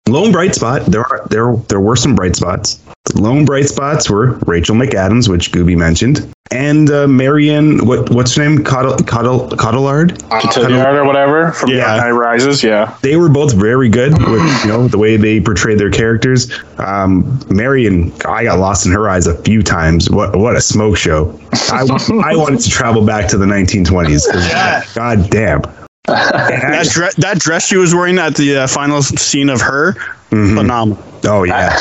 [0.07, 0.85] Lone bright spot.
[0.85, 2.79] There are there there were some bright spots.
[3.05, 7.85] The lone bright spots were Rachel McAdams, which Gooby mentioned, and uh, Marianne.
[7.87, 8.63] What what's her name?
[8.63, 10.17] Coddle Coddle Coddlard.
[10.29, 11.85] Cotillard or whatever from Yeah.
[11.85, 12.63] Dark Knight Rises.
[12.63, 12.95] Yeah.
[13.01, 16.51] they were both very good with you know the way they portrayed their characters.
[16.77, 20.09] Um, Marion, I got lost in her eyes a few times.
[20.09, 21.37] What what a smoke show!
[21.71, 21.81] I
[22.23, 24.31] I wanted to travel back to the 1920s.
[24.31, 25.61] 'cause God damn.
[26.07, 29.93] That, dre- that dress she was wearing at the uh, final scene of her,
[30.29, 31.03] phenomenal.
[31.23, 31.75] Oh yeah,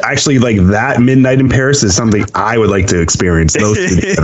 [0.04, 3.54] actually, like that midnight in Paris is something I would like to experience.
[3.54, 4.14] Those two.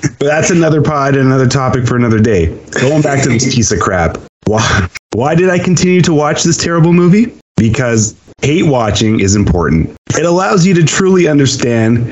[0.00, 2.56] But that's another pod and another topic for another day.
[2.80, 4.16] Going back to this piece of crap.
[4.44, 7.34] Why, why did I continue to watch this terrible movie?
[7.56, 9.94] Because hate watching is important.
[10.10, 12.06] It allows you to truly understand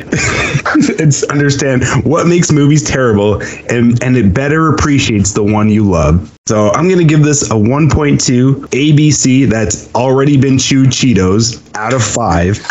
[0.99, 6.33] it's understand what makes movies terrible and, and it better appreciates the one you love.
[6.47, 12.03] So I'm gonna give this a 1.2 ABC that's already been chewed Cheetos out of
[12.03, 12.65] five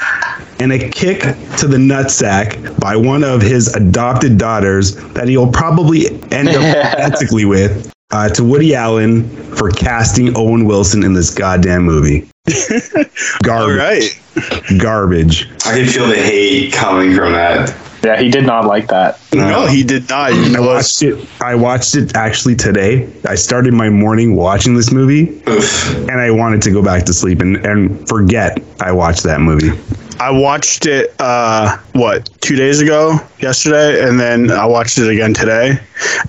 [0.60, 1.22] and a kick
[1.58, 6.56] to the nutsack by one of his adopted daughters that he'll probably end up
[6.96, 12.30] romantically with uh, to Woody Allen for casting Owen Wilson in this goddamn movie.
[13.44, 13.78] Garbage.
[13.78, 14.80] right.
[14.80, 15.50] Garbage.
[15.66, 17.76] I can feel the hate coming from that.
[18.06, 19.20] Yeah, he did not like that.
[19.34, 20.32] No, he did not.
[20.32, 21.28] It I watched it.
[21.42, 23.10] I watched it actually today.
[23.28, 27.42] I started my morning watching this movie, and I wanted to go back to sleep
[27.42, 29.72] and, and forget I watched that movie.
[30.20, 35.34] I watched it uh what two days ago yesterday and then I watched it again
[35.34, 35.78] today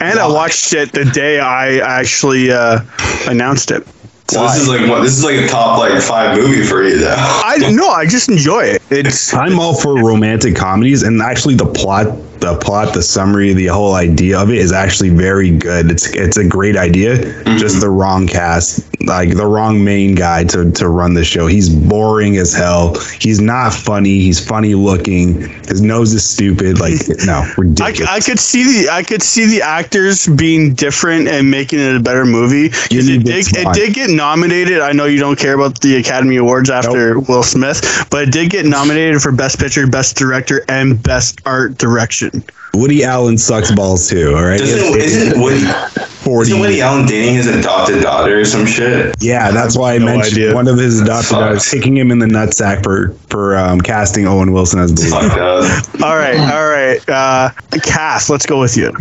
[0.01, 2.81] and I watched it the day I actually uh
[3.29, 3.87] announced it
[4.29, 5.03] So this is like what?
[5.03, 7.15] This is like a top like five movie for you, though.
[7.17, 11.67] I no I just enjoy it it's I'm all for romantic comedies, and actually, the
[11.67, 12.07] plot
[12.41, 15.91] the plot, the summary, the whole idea of it is actually very good.
[15.91, 17.57] It's it's a great idea, mm-hmm.
[17.57, 21.47] just the wrong cast, like the wrong main guy to to run the show.
[21.47, 22.99] He's boring as hell.
[23.21, 24.21] He's not funny.
[24.21, 25.49] He's funny looking.
[25.67, 26.81] His nose is stupid.
[26.81, 26.95] Like
[27.27, 28.11] no, I, ridiculous.
[28.11, 32.01] I could see the I could see the actors being different and making it a
[32.01, 32.67] better movie.
[32.91, 34.81] It did, it did get nominated.
[34.81, 38.51] I know you don't care about the Academy Awards after Will Smith, but it did
[38.51, 42.26] get nominated for Best Picture, Best Director, and Best Art Direction.
[42.75, 44.35] Woody Allen sucks balls too.
[44.37, 45.65] All right, Doesn't, isn't, Woody,
[45.97, 46.51] forty.
[46.51, 49.15] isn't Woody Allen dating his adopted daughter or some shit?
[49.21, 50.55] Yeah, that's why I No mentioned idea.
[50.55, 51.39] one of his adopted Fuck.
[51.41, 55.09] daughters kicking him in the nutsack for for um, casting Owen Wilson as Blue.
[55.09, 56.03] Fuck up.
[56.03, 57.01] All right, all right.
[57.09, 57.51] Uh,
[57.83, 58.93] Cass, let's go with you.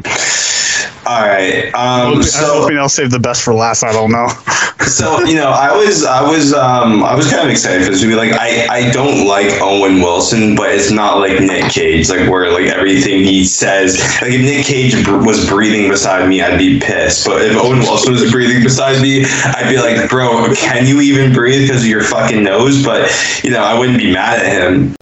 [1.06, 1.66] All right.
[1.76, 3.84] Um, I'm so hoping I'll save the best for last.
[3.84, 4.28] I don't know.
[4.86, 8.04] so you know i was i was um i was kind of excited for this
[8.04, 12.30] movie like i i don't like owen wilson but it's not like nick cage like
[12.30, 16.60] where like everything he says like if nick cage br- was breathing beside me i'd
[16.60, 20.86] be pissed but if owen wilson was breathing beside me i'd be like bro can
[20.86, 23.10] you even breathe because of your fucking nose but
[23.44, 24.94] you know i wouldn't be mad at him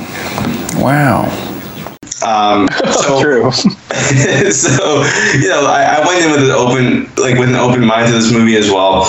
[0.81, 1.25] Wow.
[2.23, 3.51] Um so True.
[4.51, 8.07] so you know I, I went in with an open like with an open mind
[8.07, 9.05] to this movie as well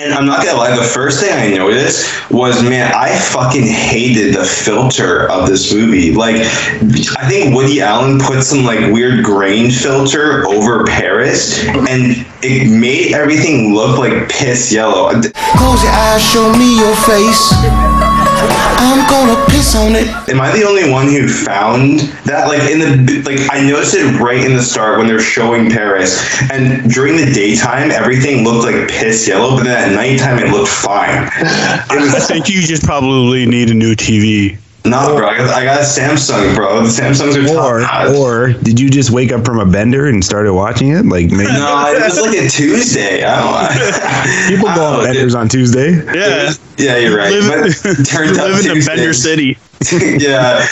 [0.00, 4.34] and i'm not gonna lie the first thing i noticed was man i fucking hated
[4.34, 9.70] the filter of this movie like i think woody allen put some like weird grain
[9.70, 15.10] filter over paris and it made everything look like piss yellow
[15.56, 17.95] Close your eyes, show me your face.
[18.78, 20.06] I'm gonna piss on it.
[20.28, 22.48] Am I the only one who found that?
[22.48, 26.20] Like in the like, I noticed it right in the start when they're showing Paris,
[26.50, 30.70] and during the daytime everything looked like piss yellow, but then at nighttime it looked
[30.72, 31.30] fine.
[31.88, 34.58] It I think you just probably need a new TV.
[34.88, 35.28] Not, bro.
[35.28, 36.82] I got, I got a Samsung, bro.
[36.82, 38.16] The Samsungs are top Or notch.
[38.16, 41.04] or did you just wake up from a bender and started watching it?
[41.06, 43.24] Like maybe no, it was like a Tuesday.
[43.24, 44.48] I don't know.
[44.56, 45.92] people go on know, benders on Tuesday.
[46.14, 47.32] Yeah, Yeah, you're right.
[47.32, 49.58] Live- but it turned out live in Tuesday- Bender City.
[49.92, 50.66] yeah,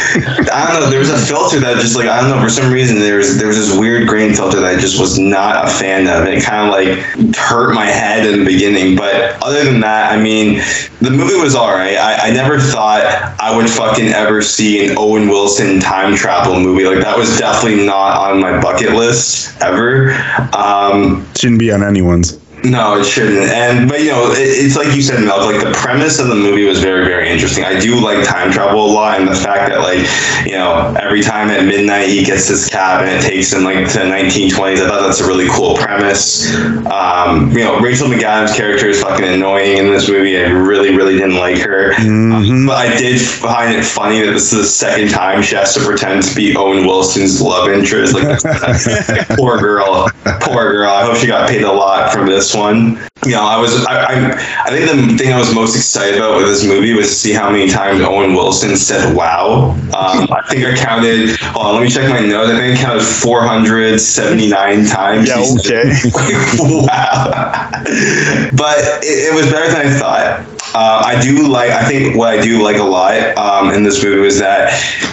[0.53, 0.91] I don't know.
[0.91, 3.37] There was a filter that just like I don't know for some reason there was
[3.39, 6.35] there was this weird grain filter that I just was not a fan of, and
[6.35, 8.97] it kind of like hurt my head in the beginning.
[8.97, 10.63] But other than that, I mean,
[11.01, 11.97] the movie was all right.
[11.97, 13.05] I, I never thought
[13.39, 16.85] I would fucking ever see an Owen Wilson time travel movie.
[16.85, 20.13] Like that was definitely not on my bucket list ever.
[20.57, 22.44] Um, Shouldn't be on anyone's.
[22.65, 23.51] No, it shouldn't.
[23.51, 25.45] And but you know, it, it's like you said, Mel.
[25.45, 27.65] Like the premise of the movie was very, very interesting.
[27.65, 30.07] I do like time travel a lot, and the fact that like
[30.47, 33.89] you know every time at midnight he gets his cab and it takes him like
[33.93, 34.81] to the 1920s.
[34.81, 36.55] I thought that's a really cool premise.
[36.87, 40.39] Um, you know, Rachel McAdams' character is fucking annoying in this movie.
[40.39, 41.93] I really, really didn't like her.
[42.01, 45.75] Um, but I did find it funny that this is the second time she has
[45.75, 48.15] to pretend to be Owen Wilson's love interest.
[48.15, 48.39] Like
[49.37, 50.09] poor girl,
[50.41, 50.91] poor girl.
[50.91, 52.99] I hope she got paid a lot from this one.
[53.25, 56.37] You know, I was, I, I, I think the thing I was most excited about
[56.37, 60.43] with this movie was to see how many times Owen Wilson said "wow." Um, I
[60.49, 61.37] think I counted.
[61.41, 62.53] Hold on, let me check my notes.
[62.53, 65.29] I think I counted 479 times.
[65.29, 66.43] Yeah, he said, okay.
[66.59, 67.71] wow.
[68.57, 70.54] but it, it was better than I thought.
[70.75, 71.71] Uh, I do like.
[71.71, 74.73] I think what I do like a lot um, in this movie is that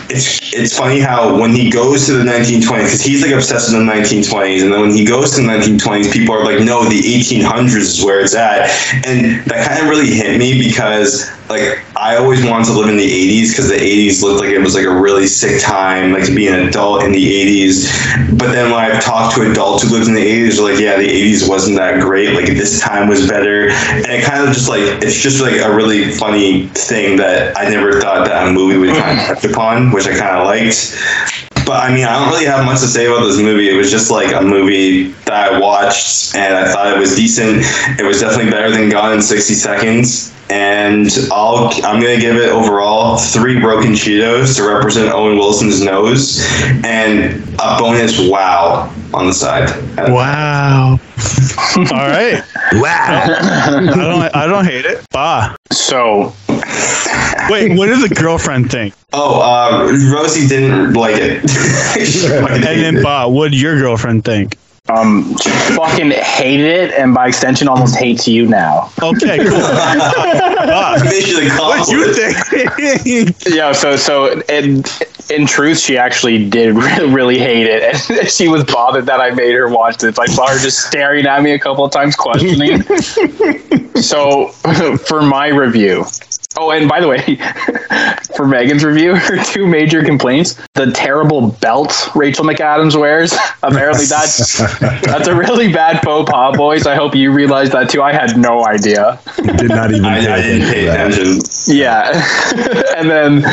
[0.10, 3.86] it's it's funny how when he goes to the 1920s, because he's like obsessed with
[3.86, 7.00] the 1920s, and then when he goes to the 1920s, people are like, no, the
[7.00, 8.72] 1800s is where it's at,
[9.06, 12.98] and that kind of really hit me because like I always wanted to live in
[12.98, 16.26] the 80s because the 80s looked like it was like a really sick time, like
[16.26, 17.86] to be an adult in the 80s.
[18.40, 20.98] But then when I've talked to adults who lived in the 80s, they're like, yeah,
[20.98, 22.34] the 80s wasn't that great.
[22.34, 25.72] Like this time was better, and it kind of just like it's just like a
[25.72, 29.34] really funny thing that I never thought that a movie would kind of mm-hmm.
[29.36, 30.98] touch upon, which I kind of liked.
[31.68, 33.70] But I mean, I don't really have much to say about this movie.
[33.70, 37.62] It was just like a movie that I watched and I thought it was decent.
[38.00, 40.34] It was definitely better than Gone in 60 Seconds.
[40.52, 45.82] And I'll, I'm going to give it overall three broken Cheetos to represent Owen Wilson's
[45.82, 46.42] nose
[46.84, 49.70] and a bonus wow on the side.
[49.98, 51.00] Wow.
[51.78, 52.44] All right.
[52.74, 53.26] Wow.
[53.28, 54.36] I don't.
[54.36, 55.06] I don't hate it.
[55.14, 55.56] Ah.
[55.72, 56.34] So
[57.50, 57.78] Wait.
[57.78, 58.94] What did the girlfriend think?
[59.14, 61.44] Oh, uh, Rosie didn't like it.
[62.32, 63.04] And then, it.
[63.04, 64.58] Bah, what did your girlfriend think?
[64.90, 65.24] Um
[65.76, 68.92] fucking hated it and by extension almost hates you now.
[69.02, 69.38] Okay.
[69.38, 69.60] Cool.
[70.62, 73.36] Bah, Made you the what you think?
[73.56, 74.84] Yeah, so so in
[75.30, 79.32] in truth, she actually did really, really hate it, and she was bothered that I
[79.32, 80.20] made her watch this.
[80.20, 82.84] I saw her just staring at me a couple of times, questioning.
[83.96, 84.50] so,
[85.08, 86.06] for my review,
[86.58, 87.20] Oh, and by the way,
[88.36, 93.34] for Megan's review, her two major complaints: the terrible belt Rachel McAdams wears.
[93.64, 96.88] Apparently, that's that's a really bad faux pas, boys.
[96.88, 98.02] I hope you realized that too.
[98.02, 99.20] I had no idea.
[99.38, 100.06] Did not even.
[100.06, 101.76] I, pay I didn't pay attention attention.
[101.76, 102.12] Yeah,
[102.98, 103.46] and then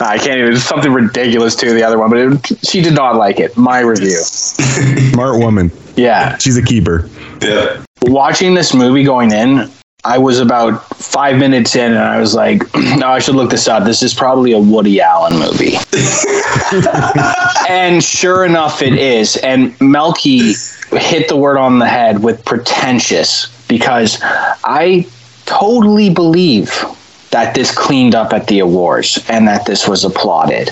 [0.00, 0.56] I can't even.
[0.56, 1.74] Something ridiculous too.
[1.74, 3.56] The other one, but it, she did not like it.
[3.56, 4.18] My review.
[4.18, 5.70] Smart woman.
[5.96, 7.08] Yeah, She's a keeper.
[7.40, 7.84] Yeah.
[8.02, 9.70] watching this movie going in,
[10.04, 12.62] I was about five minutes in, and I was like,
[12.96, 13.84] "No, I should look this up.
[13.84, 15.76] This is probably a Woody Allen movie."
[17.68, 19.36] and sure enough, it is.
[19.38, 20.52] And Melky
[20.92, 25.06] hit the word on the head with pretentious because I
[25.46, 26.84] totally believe
[27.30, 30.70] that this cleaned up at the awards and that this was applauded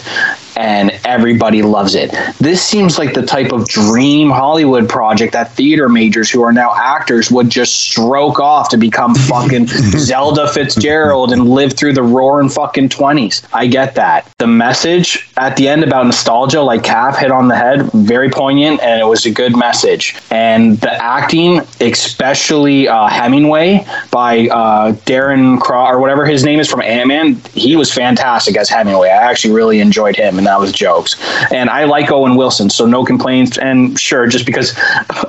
[0.56, 2.14] and everybody loves it.
[2.38, 6.74] This seems like the type of dream Hollywood project that theater majors who are now
[6.74, 12.48] actors would just stroke off to become fucking Zelda Fitzgerald and live through the roaring
[12.48, 13.46] fucking 20s.
[13.52, 14.30] I get that.
[14.38, 18.80] The message at the end about nostalgia, like Calf hit on the head, very poignant
[18.80, 20.16] and it was a good message.
[20.30, 26.68] And the acting, especially uh, Hemingway by uh, Darren Craw or whatever his name is
[26.68, 29.08] from Ant Man, he was fantastic as Hemingway.
[29.08, 31.14] I actually really enjoyed him, and that was jokes.
[31.52, 33.58] And I like Owen Wilson, so no complaints.
[33.58, 34.76] And sure, just because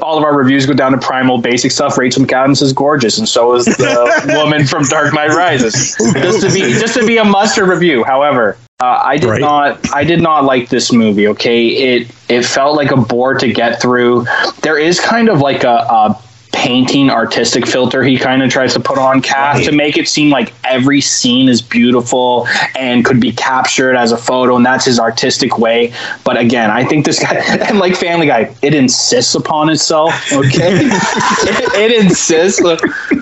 [0.01, 3.29] all of our reviews go down to primal basic stuff, Rachel McAdams is gorgeous, and
[3.29, 5.95] so is the woman from Dark Knight Rises.
[6.13, 8.03] Just to be just to be a mustard review.
[8.03, 9.39] However, uh, I did Right.
[9.41, 9.93] not.
[9.93, 11.27] I did not like this movie.
[11.27, 14.25] Okay, it it felt like a bore to get through.
[14.63, 15.69] There is kind of like a.
[15.69, 16.22] a
[16.53, 19.65] painting artistic filter he kind of tries to put on cast Right.
[19.65, 24.17] to make it seem like every scene is beautiful and could be captured as a
[24.17, 25.93] photo and that's his artistic way.
[26.23, 27.35] But again i think this guy
[27.67, 30.69] and like family guy it insists upon itself okay?
[30.75, 32.61] It, it insists.
[32.61, 32.79] Look,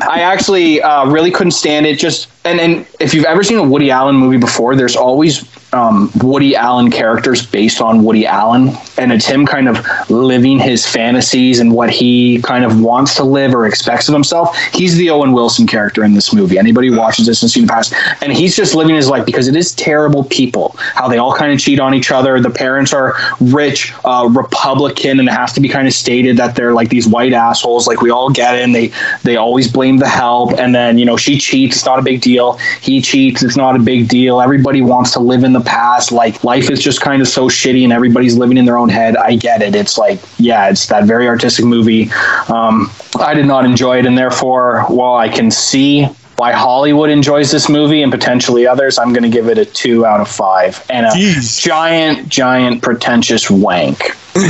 [0.07, 1.97] i actually uh, really couldn't stand it.
[1.97, 6.11] Just and and if you've ever seen a woody allen movie before there's always um,
[6.21, 11.59] Woody Allen characters based on Woody Allen, and it's him kind of living his fantasies
[11.59, 14.55] and what he kind of wants to live or expects of himself.
[14.73, 16.57] He's the Owen Wilson character in this movie.
[16.57, 19.47] Anybody who watches this and seen the past, and he's just living his life because
[19.47, 20.75] it is terrible people.
[20.77, 22.39] How they all kind of cheat on each other.
[22.39, 26.55] The parents are rich, uh, Republican, and it has to be kind of stated that
[26.55, 27.87] they're like these white assholes.
[27.87, 28.71] Like we all get it.
[28.73, 28.91] They
[29.23, 31.77] they always blame the help, and then you know she cheats.
[31.77, 32.57] It's not a big deal.
[32.81, 33.41] He cheats.
[33.41, 34.41] It's not a big deal.
[34.41, 36.11] Everybody wants to live in the past.
[36.11, 39.15] Like life is just kind of so shitty, and everybody's living in their own head.
[39.17, 39.75] I get it.
[39.75, 42.09] It's like yeah, it's that very artistic movie.
[42.47, 47.51] Um, I did not enjoy it, and therefore, while I can see why Hollywood enjoys
[47.51, 50.83] this movie and potentially others, I'm going to give it a two out of five
[50.89, 51.61] and a Jeez.
[51.61, 53.99] giant, giant, pretentious wank.
[54.35, 54.45] and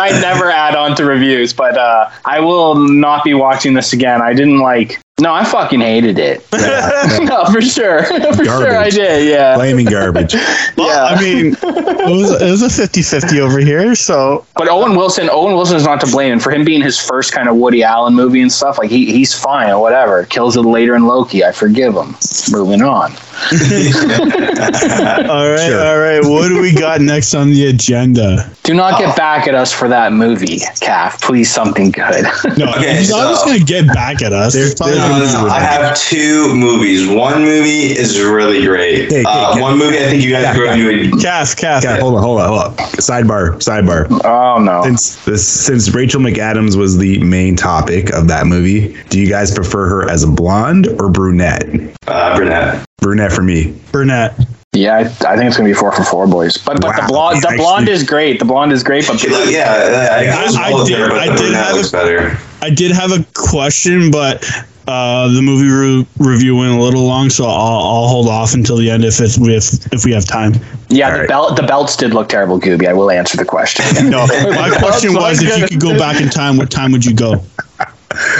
[0.00, 4.22] I never add on to reviews, but uh, I will not be watching this again.
[4.22, 4.98] I didn't like.
[5.22, 6.44] No, I fucking hated it.
[6.52, 8.02] no, for sure,
[8.34, 9.28] for sure, I did.
[9.28, 10.34] Yeah, Blaming garbage.
[10.76, 11.14] Well, Yeah.
[11.16, 11.62] I mean, it
[12.10, 13.94] was, it was a 50 50 over here.
[13.94, 16.98] So, but Owen Wilson, Owen Wilson is not to blame, and for him being his
[16.98, 20.24] first kind of Woody Allen movie and stuff, like he he's fine or whatever.
[20.24, 21.44] Kills it later in Loki.
[21.44, 22.16] I forgive him.
[22.50, 23.12] Moving on.
[23.52, 25.80] all right, Sure.
[25.86, 26.20] all right.
[26.22, 28.48] What do we got next on the agenda?
[28.62, 31.20] Do not get back at us for that movie, Calf.
[31.22, 32.24] Please, something good.
[32.58, 34.52] No, Okay, he's not just so- going to get back at us.
[34.52, 37.08] There- He's probably there's gonna a- I have two movies.
[37.08, 39.10] One movie is really great.
[39.10, 39.60] Hey, hey, uh, hey.
[39.60, 40.90] one movie I think you guys Yeah, go yeah.
[41.04, 41.16] into.
[41.18, 41.82] Calf, calf.
[41.82, 42.74] Yeah, hold on, hold on, hold on.
[42.98, 44.06] Sidebar, sidebar.
[44.24, 44.82] oh no.
[44.84, 49.52] Since this, since Rachel McAdams was the main topic of that movie, do you guys
[49.52, 51.64] prefer her as a blonde or brunette?
[52.06, 52.84] Uh, Brunette.
[53.02, 53.78] Brunette for me.
[53.92, 54.34] Burnett.
[54.74, 56.56] Yeah, I, I think it's gonna be four for four boys.
[56.56, 58.38] But but the blonde the Actually- blonde is great.
[58.38, 61.36] The blonde is great, but She yeah, I, I, I- I did- there, but I
[61.36, 62.38] did have looks a- better.
[62.62, 64.46] I did have a question, but
[64.88, 68.76] uh, the movie re- review went a little long, so I'll, I'll hold off until
[68.76, 70.54] the end if it's, if if we have time.
[70.88, 71.28] yeah, All the right.
[71.28, 72.88] belt the belts did look terrible, Gooby.
[72.88, 73.84] I will answer the question.
[74.10, 77.14] No, my question was if you could go back in time, what time would you
[77.14, 77.34] go?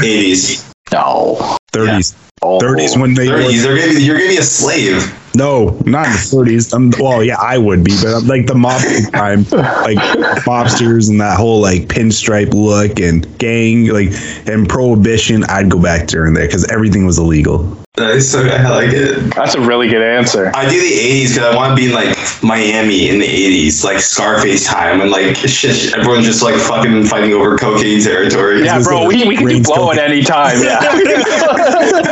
[0.00, 0.72] 80s.
[0.92, 1.56] no.
[1.72, 2.14] 30s.
[2.42, 2.58] Oh.
[2.58, 3.62] 30s when they 30s.
[3.62, 5.18] They're gonna be, you're to be a slave.
[5.34, 6.74] No, not in the 30s.
[6.74, 9.98] Um, well, yeah, I would be, but um, like the mob time, like
[10.44, 14.10] mobsters and that whole like pinstripe look and gang, like
[14.46, 17.81] and prohibition, I'd go back during there because everything was illegal.
[17.98, 18.34] Nice.
[18.34, 19.34] Okay, I like it.
[19.34, 20.50] That's a really good answer.
[20.54, 23.84] I do the '80s because I want to be in like Miami in the '80s,
[23.84, 28.64] like Scarface time, and like shit, everyone's just like fucking fighting over cocaine territory.
[28.64, 30.62] Yeah, bro, we, we can do Rain's blow at any time.
[30.62, 30.80] Yeah.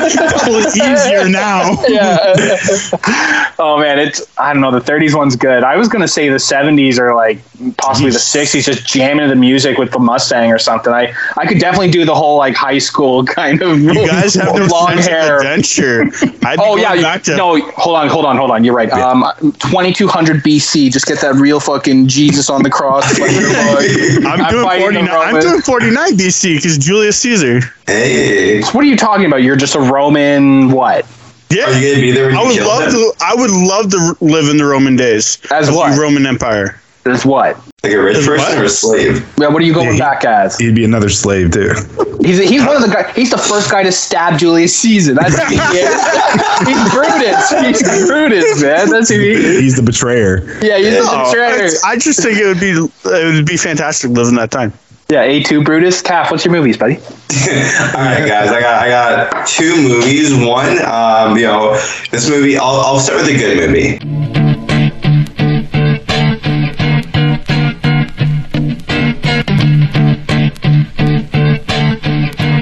[0.46, 1.70] Well, it's easier now.
[1.86, 2.34] yeah.
[3.58, 4.72] oh man, it's I don't know.
[4.72, 5.62] The 30s one's good.
[5.62, 7.38] I was gonna say the 70s or like
[7.76, 10.92] possibly the 60s, just jamming to the music with the Mustang or something.
[10.92, 14.55] I I could definitely do the whole like high school kind of You guys have
[14.55, 15.40] no long sense hair.
[15.78, 16.46] Of adventure.
[16.46, 17.60] I'd be Oh yeah, back to no.
[17.60, 18.64] Hold on, hold on, hold on.
[18.64, 18.90] You're right.
[18.92, 20.90] Um, 2200 BC.
[20.92, 23.04] Just get that real fucking Jesus on the cross.
[23.20, 25.08] I'm, I'm doing 49.
[25.10, 27.60] I'm doing 49 BC because Julius Caesar.
[27.86, 29.42] Hey, what are you talking about?
[29.42, 30.70] You're just a Roman.
[30.70, 31.06] What?
[31.50, 32.90] Yeah, are you gonna be there when I you would love him?
[32.92, 33.12] to.
[33.20, 35.98] I would love to live in the Roman days As of the what?
[35.98, 36.80] Roman Empire.
[37.11, 37.56] There's what?
[37.82, 39.26] Like a rich person or a slave?
[39.38, 40.56] Yeah, what are you going Yeah, he- back as?
[40.58, 41.72] He'd be another slave too.
[42.22, 43.12] He's he's one of the guys.
[43.16, 45.14] He's the first guy to stab Julius Caesar.
[45.14, 46.68] That's who he is.
[46.68, 47.50] he's Brutus.
[47.80, 48.90] He's Brutus, man.
[48.90, 49.30] That's who he.
[49.32, 49.58] is.
[49.61, 50.42] He's the betrayer.
[50.62, 51.54] Yeah, he's No, the betrayer.
[51.64, 54.72] it's- I just think it would be it would be fantastic living that time.
[55.08, 56.00] Yeah, A two Brutus.
[56.02, 56.96] Calf, what's your movies, buddy?
[56.98, 57.02] All
[58.04, 60.32] right, guys, I got I got two movies.
[60.34, 61.72] One, um, you know,
[62.12, 62.56] this movie.
[62.58, 64.49] I'll I'll start with a good movie.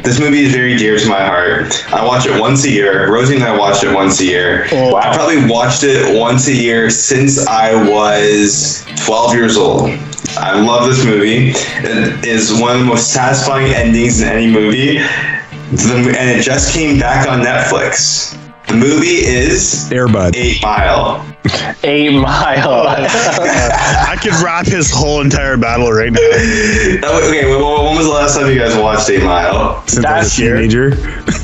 [0.09, 1.87] This movie is very dear to my heart.
[1.93, 3.13] I watch it once a year.
[3.13, 4.67] Rosie and I watched it once a year.
[4.73, 4.97] Oh.
[4.97, 9.91] I probably watched it once a year since I was 12 years old.
[10.39, 11.51] I love this movie.
[11.51, 14.97] It is one of the most satisfying endings in any movie.
[14.97, 18.33] And it just came back on Netflix.
[18.67, 20.35] The movie is Airbud.
[20.35, 21.23] Eight Mile.
[21.85, 22.85] Eight Mile.
[22.89, 26.19] I could rap his whole entire battle right now.
[26.21, 29.83] Oh, okay, when, when was the last time you guys watched Eight Mile?
[29.87, 30.89] Since I was a teenager.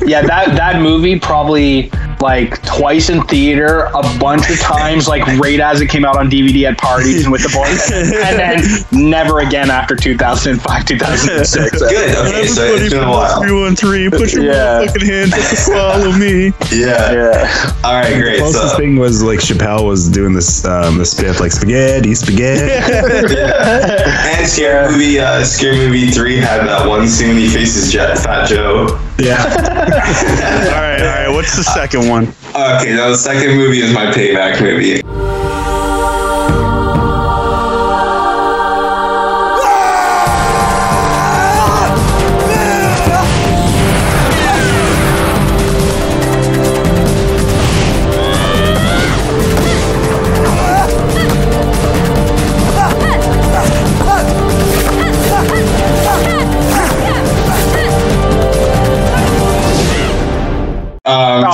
[0.04, 1.90] yeah, that that movie probably
[2.20, 6.30] like twice in theater, a bunch of times, like right as it came out on
[6.30, 11.78] DVD at parties and with the boys, and then never again after 2005, 2006.
[11.78, 12.16] Good.
[12.26, 13.40] Okay, so it's been a while.
[13.42, 14.08] Three one three.
[14.10, 14.84] Put your Yeah.
[14.86, 16.46] motherfucking hands up to follow me.
[16.72, 17.12] Yeah.
[17.12, 17.74] Yeah.
[17.84, 18.38] All right, great.
[18.38, 22.72] Closest So, thing was like Chappelle was doing this um the spiff like spaghetti, spaghetti.
[22.72, 28.18] and scary movie, uh, scary movie three had that one scene when he faces Jet,
[28.18, 28.86] Fat Joe.
[29.18, 29.42] yeah.
[30.74, 31.28] All right, all right.
[31.28, 32.24] What's the second one?
[32.50, 35.02] Okay, now the second movie is my payback movie.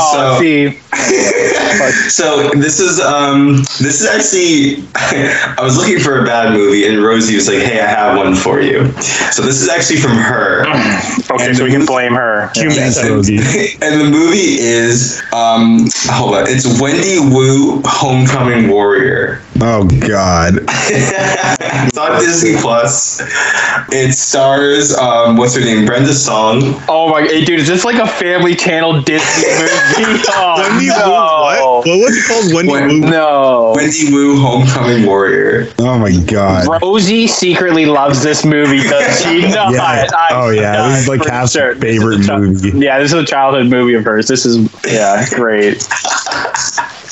[0.02, 0.78] Oh, so, see,
[2.08, 7.02] so this is um this is actually I was looking for a bad movie and
[7.02, 8.90] Rosie was like, "Hey, I have one for you."
[9.32, 10.64] So this is actually from her.
[11.30, 12.50] okay, And so we can movie- blame her.
[12.54, 13.36] Thanks, Rosie.
[13.82, 19.42] and the movie is um hold on, it's Wendy Wu Homecoming Warrior.
[19.62, 20.54] Oh God.
[20.88, 23.20] it's on Disney Plus.
[23.92, 25.84] It stars um what's her name?
[25.86, 26.60] Brenda Song.
[26.88, 30.22] Oh my, hey, dude, is this like a Family Channel Disney movie?
[30.28, 30.96] Oh, Wendy no.
[30.96, 31.10] Wu.
[31.12, 31.86] What?
[31.86, 32.54] What was it called?
[32.54, 33.10] Wendy When- Wu.
[33.10, 33.72] No.
[33.76, 35.68] Wendy Wu Homecoming Warrior.
[35.78, 36.66] Oh my God.
[36.82, 39.72] Rosie secretly loves this movie, does she not?
[39.74, 40.06] Yeah.
[40.18, 40.88] I'm Oh, yeah.
[40.88, 42.78] This is, like, for Calf's This is favorite a chi- movie.
[42.78, 44.26] Yeah, this is a childhood movie of hers.
[44.28, 44.56] This is
[44.86, 45.86] yeah, great.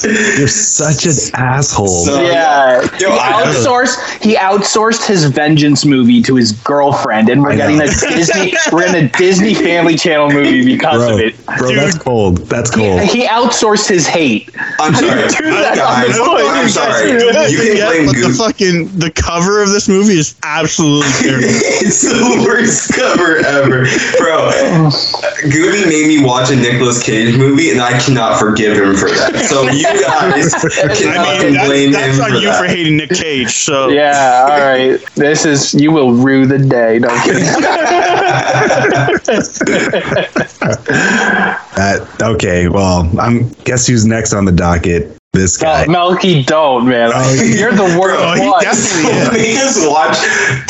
[0.05, 1.89] You're such an asshole.
[1.89, 4.23] So- Yeah, Yo, he outsourced.
[4.23, 7.85] He outsourced his Vengeance movie to his girlfriend, and we're I getting know.
[7.85, 8.55] a Disney.
[8.73, 11.47] we're in a Disney Family Channel movie because bro, of it.
[11.59, 12.39] bro, that's cold.
[12.49, 13.01] That's cold.
[13.03, 14.51] He outsourced his hate.
[14.79, 15.29] I'm sorry.
[15.29, 17.11] Do that Guys, I'm sorry.
[17.11, 21.47] You can Yeah, blame but the fucking the cover of this movie is absolutely terrible.
[21.49, 23.85] it's the worst cover ever.
[24.19, 24.51] Bro,
[25.51, 29.47] Gooby made me watch a Nicolas Cage movie, and I cannot forgive him for that.
[29.49, 30.55] So you guys
[30.99, 32.61] can I mean, blame that's, him that's for on you that.
[32.61, 33.51] for hating Nick Cage.
[33.51, 35.01] So Yeah, all right.
[35.15, 36.99] This is you will rue the day.
[36.99, 37.45] No I'm kidding.
[41.77, 42.69] That okay.
[42.69, 45.18] Well, I'm guess who's next on the docket.
[45.35, 45.85] This guy.
[45.87, 47.11] Oh, Melky, don't man.
[47.15, 48.63] Oh, You're the worst Bro, he one.
[48.63, 50.17] definitely make us watch.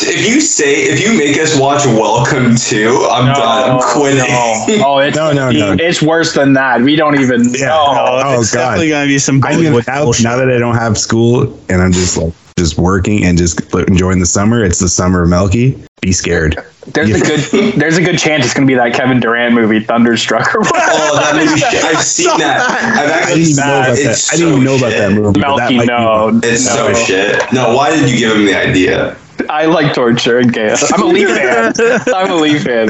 [0.03, 3.71] If you say, if you make us watch Welcome to, I'm done.
[3.71, 4.19] I'm quitting.
[4.19, 4.67] No.
[4.85, 5.77] Oh, it's No, no, no.
[5.79, 6.81] It's worse than that.
[6.83, 7.55] We don't even.
[7.55, 7.69] Yeah.
[7.69, 8.21] know.
[8.25, 8.61] Oh, it's God.
[8.61, 9.87] definitely gonna be some I mean, Bollywood
[10.23, 13.61] now, now that I don't have school and I'm just like just working and just
[13.75, 14.65] enjoying the summer.
[14.65, 15.83] It's the summer of Melky.
[16.01, 16.57] Be scared.
[16.87, 20.55] There's a good there's a good chance it's gonna be that Kevin Durant movie, Thunderstruck
[20.55, 20.91] or whatever.
[20.91, 21.63] Oh, that movie!
[21.87, 22.61] I've seen that.
[22.71, 24.29] I've I actually didn't even know about that.
[24.33, 25.41] I didn't even know about that movie.
[25.41, 26.41] but that Melky, no.
[26.43, 26.93] It's no.
[26.93, 27.43] so shit.
[27.53, 29.18] No, why did you give him the idea?
[29.49, 30.91] I like torture and chaos.
[30.93, 31.73] I'm a Leaf fan.
[32.15, 32.89] I'm a Leaf fan.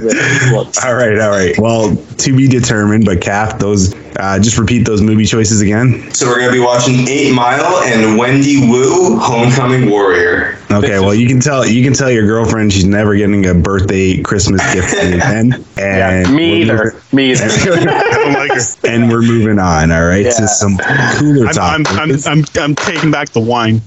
[0.84, 1.54] All right, all right.
[1.58, 6.10] Well, to be determined, but Calf, those uh, just repeat those movie choices again.
[6.12, 10.58] So we're gonna be watching Eight Mile and Wendy Wu, Homecoming Warrior.
[10.70, 14.20] Okay, well you can tell you can tell your girlfriend she's never getting a birthday
[14.22, 15.64] Christmas gift from you then.
[15.78, 17.02] Yeah, And me we're either.
[17.12, 17.44] Me either.
[17.44, 18.56] I don't like her.
[18.56, 19.90] moving- and we're moving on.
[19.92, 20.30] All right, Yeah.
[20.32, 22.10] to some cooler I'm, I'm.
[22.10, 23.80] I'm, I'm, I'm taking back the wine.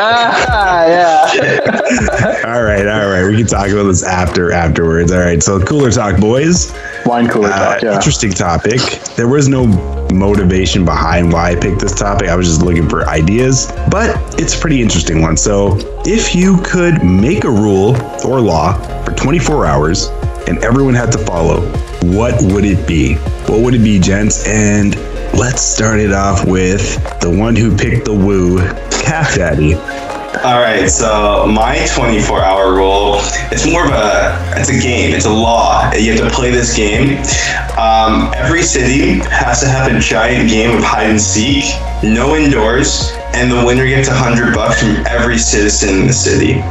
[0.00, 2.42] Ah, yeah.
[2.54, 3.24] all right, all right.
[3.28, 5.12] We can talk about this after afterwards.
[5.12, 6.72] All right, so cooler talk, boys.
[7.06, 7.82] Wine cooler Uh, talk.
[7.82, 7.94] Yeah.
[7.94, 8.80] Interesting topic.
[9.16, 9.66] There was no
[10.12, 12.28] motivation behind why I picked this topic.
[12.28, 15.36] I was just looking for ideas, but it's a pretty interesting one.
[15.36, 18.72] So, if you could make a rule or law
[19.04, 20.06] for 24 hours
[20.48, 21.60] and everyone had to follow,
[22.16, 23.14] what would it be?
[23.46, 24.46] What would it be, gents?
[24.46, 24.94] And
[25.34, 28.58] let's start it off with the one who picked the woo,
[28.90, 29.74] Calf Daddy.
[30.44, 33.16] All right, so my 24 hour rule,
[33.50, 35.90] it's more of a, it's a game, it's a law.
[35.92, 37.18] You have to play this game.
[37.76, 41.64] Um, every city has to have a giant game of hide and seek,
[42.02, 46.62] no indoors, and the winner gets 100 bucks from every citizen in the city.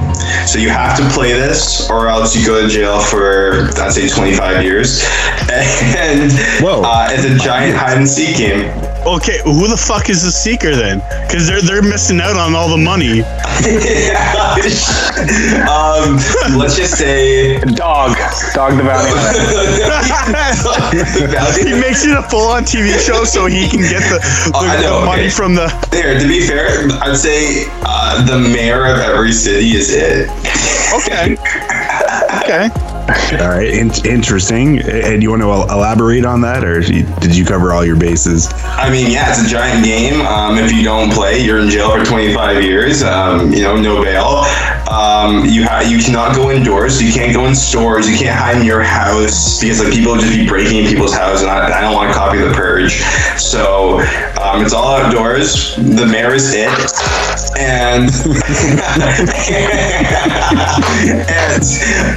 [0.45, 4.07] So you have to play this, or else you go to jail for, I'd say,
[4.07, 5.03] 25 years.
[5.49, 6.84] And Whoa.
[6.84, 8.67] Uh, it's a giant hide and seek game.
[9.05, 10.99] Okay, who the fuck is the seeker then?
[11.25, 13.21] Because they're they're missing out on all the money.
[15.69, 16.19] um,
[16.57, 18.17] let's just say Dog.
[18.53, 19.39] Dog the bounty hunter.
[21.69, 24.99] he makes it a full-on TV show so he can get the, the, Oh, know,
[24.99, 25.29] the money okay.
[25.29, 25.67] from the.
[25.91, 30.29] There, to be fair, I'd say uh, the mayor of every city is it.
[30.93, 31.37] Okay.
[32.39, 32.69] Okay.
[33.41, 34.80] All right, in- interesting.
[34.82, 38.49] And you want to el- elaborate on that, or did you cover all your bases?
[38.64, 40.22] I mean, yeah, it's a giant game.
[40.22, 43.03] Um, if you don't play, you're in jail for 25 years.
[43.03, 44.43] Um, you know, no bail.
[44.89, 46.99] Um, you ha- you cannot go indoors.
[47.01, 48.09] You can't go in stores.
[48.09, 51.43] You can't hide in your house because like people just be breaking in people's houses,
[51.43, 53.01] and I, I don't want to copy the purge.
[53.39, 53.99] So
[54.41, 55.75] um, it's all outdoors.
[55.75, 56.69] The mayor is it,
[57.59, 58.09] and
[61.29, 61.61] and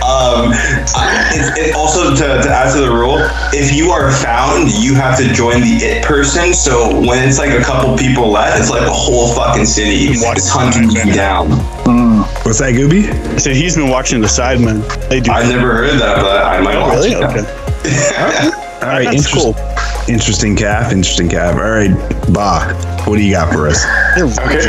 [0.01, 0.53] um,
[0.97, 3.19] I- it, it also to, to add to the rule,
[3.53, 6.55] if you are found, you have to join the it person.
[6.55, 10.25] So when it's like a couple people left, it's like the whole fucking city is
[10.49, 11.51] hunting you down.
[12.45, 13.41] What's that, Gooby?
[13.41, 14.83] So he's been watching the Sidemen.
[15.09, 15.31] They do.
[15.31, 17.13] I've never heard that, but I might oh, watch really?
[17.13, 17.23] it.
[17.23, 17.39] Okay.
[18.83, 19.57] All right, That's interest-
[20.09, 21.55] Interesting calf, interesting calf.
[21.55, 21.91] All right,
[22.33, 22.67] Bah,
[23.07, 23.85] what do you got for us?
[24.19, 24.67] Okay.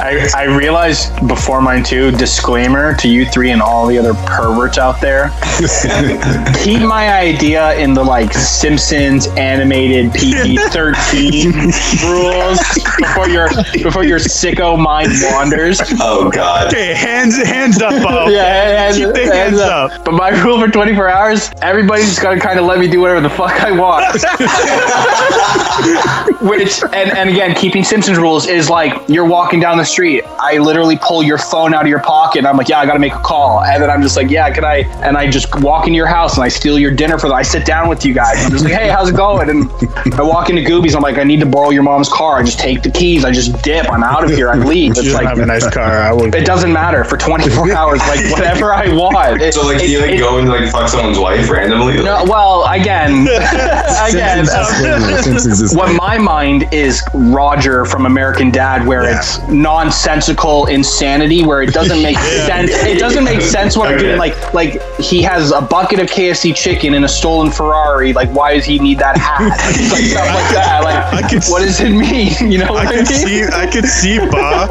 [0.00, 4.78] I, I realized before mine too, disclaimer to you three and all the other perverts
[4.78, 5.30] out there.
[6.62, 11.52] Keep my idea in the like Simpsons animated PG thirteen
[12.06, 12.60] rules
[12.98, 13.48] before your
[13.82, 15.80] before your sicko mind wanders.
[16.00, 16.68] Oh God.
[16.68, 18.28] Okay, hands hands up, Bo.
[18.28, 20.04] Yeah, hands, Keep the hands up.
[20.04, 23.20] But my rule for 24 hours, everybody's just gotta kind of let me do whatever
[23.20, 24.04] the fuck I want.
[26.42, 30.24] Which and and again, keeping Simpsons rules is like you're walking down the street.
[30.40, 32.98] I literally pull your phone out of your pocket, and I'm like, yeah, I gotta
[32.98, 34.78] make a call, and then I'm just like, yeah, can I?
[35.06, 37.36] And I just walk into your house and I steal your dinner for them.
[37.36, 38.44] I sit down with you guys.
[38.44, 39.48] I'm just like, hey, how's it going?
[39.50, 39.70] And
[40.14, 40.94] I walk into Goobies.
[40.96, 42.38] I'm like, I need to borrow your mom's car.
[42.38, 43.24] I just take the keys.
[43.24, 43.90] I just dip.
[43.90, 44.50] I'm out of here.
[44.50, 44.96] I leave.
[44.96, 45.84] You It's don't like have a nice car.
[45.84, 46.34] I would.
[46.34, 48.00] it doesn't matter for 24 hours.
[48.00, 49.40] Like whatever I want.
[49.40, 52.02] It- So like, it- you like it- go and like fuck someone's wife randomly?
[52.02, 53.22] no, well, again,
[54.08, 54.41] again.
[54.46, 59.18] Simpsons, Simpsons is- What my mind is Roger from American Dad, where Yeah.
[59.18, 62.70] it's nonsensical insanity, where it doesn't make sense.
[62.72, 64.18] It doesn't make sense what I'm doing.
[64.18, 68.12] Like, like he has a bucket of KFC chicken in a stolen Ferrari.
[68.12, 69.42] Like, why does he need that hat?
[69.92, 70.80] Like stuff like that.
[70.84, 72.50] Like, I could- what does it mean?
[72.52, 73.26] You know what I I, could mean?
[73.26, 74.68] see, I could see Ba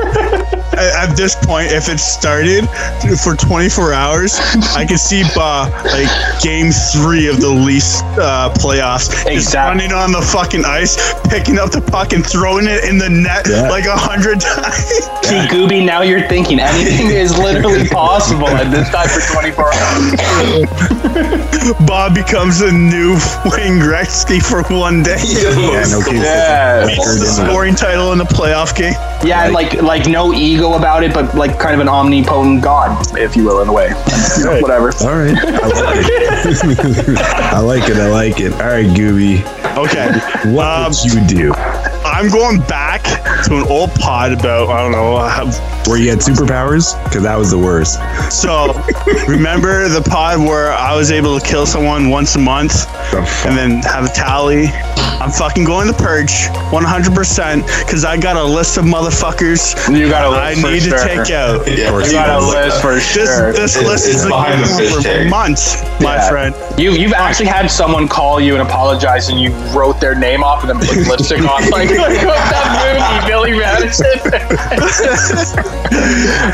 [0.82, 1.72] at, at this point.
[1.72, 2.66] If it started
[3.24, 4.38] for 24 hours,
[4.76, 6.10] I could see Ba like
[6.42, 9.84] game three of the least uh, playoffs, just Exactly.
[9.86, 10.98] running on the fucking ice,
[11.30, 13.70] picking up the puck and throwing it in the net Yeah.
[13.70, 14.76] like a hundred times.
[15.28, 20.12] See, Gooby, now you're thinking anything is literally possible at this time for 24 hours.
[21.86, 23.14] Bob becomes a new
[23.46, 25.18] Wayne Gretzky for one day.
[25.22, 26.22] yeah, no kidding.
[26.22, 26.86] Yeah.
[26.88, 28.94] Beats the scoring title in the playoff game.
[29.24, 32.64] Yeah, and like like no ego evil about it, but like kind of an omnipotent
[32.64, 33.90] god, if you will, in a way.
[34.62, 34.92] Whatever.
[35.02, 35.36] All right.
[35.38, 37.18] I like it.
[37.54, 37.98] I like it.
[37.98, 38.54] I like it.
[38.54, 39.42] All right, Gooby.
[39.78, 40.12] Okay.
[40.52, 41.54] What Um, would you do?
[42.04, 43.04] I'm going back
[43.46, 45.16] to an old pod about I don't know.
[45.16, 45.52] uh,
[45.88, 47.02] Where you had superpowers?
[47.06, 48.00] Because that was the worst.
[48.32, 48.74] So
[49.28, 52.88] remember the pod where I was able to kill someone once a month
[53.46, 54.68] and then have a tally.
[55.22, 56.32] I'm fucking going to purge
[56.74, 60.98] 100% because I got a list of motherfuckers You got a list I need sure.
[60.98, 61.68] to take out.
[61.72, 63.54] Yeah, You got a list for This sure.
[63.54, 65.30] this It's- list it's is behind the going fish on for tank.
[65.30, 66.30] months, my Yeah.
[66.30, 66.56] friend.
[66.78, 70.64] You you've actually had someone call you and apologize, and you wrote their name off
[70.64, 74.08] and then put lipstick on, like, like what's that movie, Billy Madison.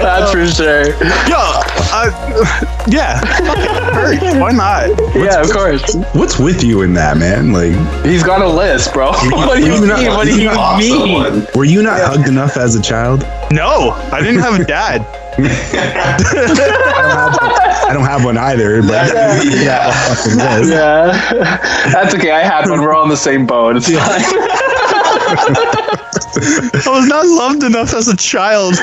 [0.02, 0.88] That's for sure.
[1.28, 2.12] Yo, uh,
[2.88, 3.22] yeah.
[4.40, 4.90] Why not?
[5.16, 5.96] Yeah, of course.
[6.14, 7.52] What's with you in that, man?
[7.54, 7.74] Like,
[8.06, 9.12] He's got a list, bro.
[9.32, 10.10] What do you you not- mean?
[10.10, 11.00] What do you you mean?
[11.00, 11.48] someone.
[11.56, 13.22] were you not hugged enough as a child?
[13.52, 15.06] No, I didn't have a dad.
[17.88, 19.14] I don't have one either, but
[19.46, 19.92] Yeah.
[20.16, 20.72] fucking list.
[20.72, 21.12] Yeah,
[21.94, 22.32] that's okay.
[22.32, 22.82] I had one.
[22.82, 23.76] We're all in the same boat.
[23.78, 23.98] It's fine.
[26.86, 28.76] I was not loved enough as a child.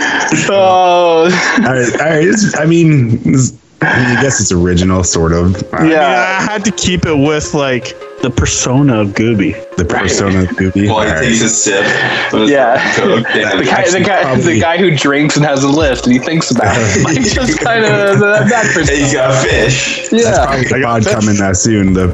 [0.49, 2.25] Oh, All right, all right.
[2.25, 3.53] It's, I mean, it's-
[3.83, 5.63] I, mean, I guess it's original, sort of.
[5.75, 6.39] I mean, yeah.
[6.41, 7.95] I had to keep it with like
[8.25, 9.53] the persona of Gooby.
[9.77, 10.89] The persona of Gooby.
[10.89, 11.85] While All he takes a sip.
[12.49, 12.81] Yeah.
[13.05, 13.21] The
[13.71, 16.51] guy, the guy, probably- the guy who drinks and has a lift and he thinks
[16.51, 17.05] about it.
[17.05, 18.97] Like just kind of that, that Hey, person.
[19.07, 20.09] you got fish.
[20.11, 20.23] Yeah.
[20.23, 21.93] That's Probably the pod coming that soon.
[21.93, 22.09] The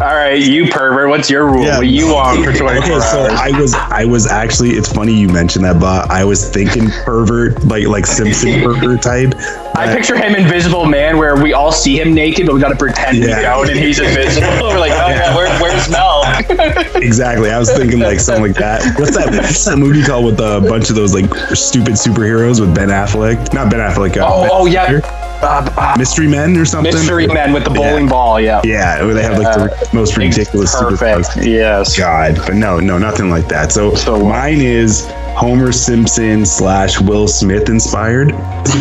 [0.00, 1.10] All right, you pervert.
[1.10, 1.62] What's your rule?
[1.62, 1.76] Yeah.
[1.76, 3.32] What you want for 24 okay, so hours?
[3.32, 7.62] I was I was actually it's funny you mentioned that, but I was thinking pervert
[7.64, 9.34] like like Simpson pervert type.
[9.76, 12.76] I picture him Invisible Man, where we all see him naked, but we got to
[12.76, 14.48] pretend we don't, and he's invisible.
[14.62, 16.24] We're like, oh yeah, where, where's Mel?
[17.00, 17.50] Exactly.
[17.50, 18.98] I was thinking like something like that.
[18.98, 19.30] What's that?
[19.30, 23.52] What's that movie called with a bunch of those like stupid superheroes with Ben Affleck?
[23.54, 24.16] Not Ben Affleck.
[24.16, 25.00] Uh, Oh, Ben oh yeah.
[25.42, 26.92] Uh, Mystery Men or something.
[26.94, 28.10] Mystery Men with the bowling Yeah.
[28.10, 28.40] ball.
[28.40, 31.28] Yeah, Yeah, where they have like the most ridiculous perfect.
[31.28, 31.44] superpowers.
[31.46, 31.96] Yes.
[31.98, 33.72] God, but no, no, nothing like that.
[33.72, 38.32] So, So mine is Homer Simpson slash Will Smith inspired.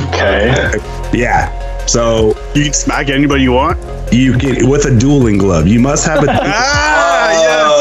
[0.09, 0.71] Okay.
[1.13, 1.51] Yeah.
[1.85, 3.77] So You can smack anybody you want.
[4.11, 5.67] you can with a dueling glove.
[5.67, 7.15] You must have a Ah,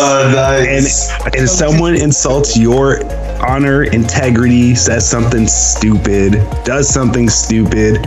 [0.01, 1.11] Oh, and nice.
[1.37, 3.03] and someone insults your
[3.47, 6.33] honor, integrity, says something stupid,
[6.65, 8.07] does something stupid,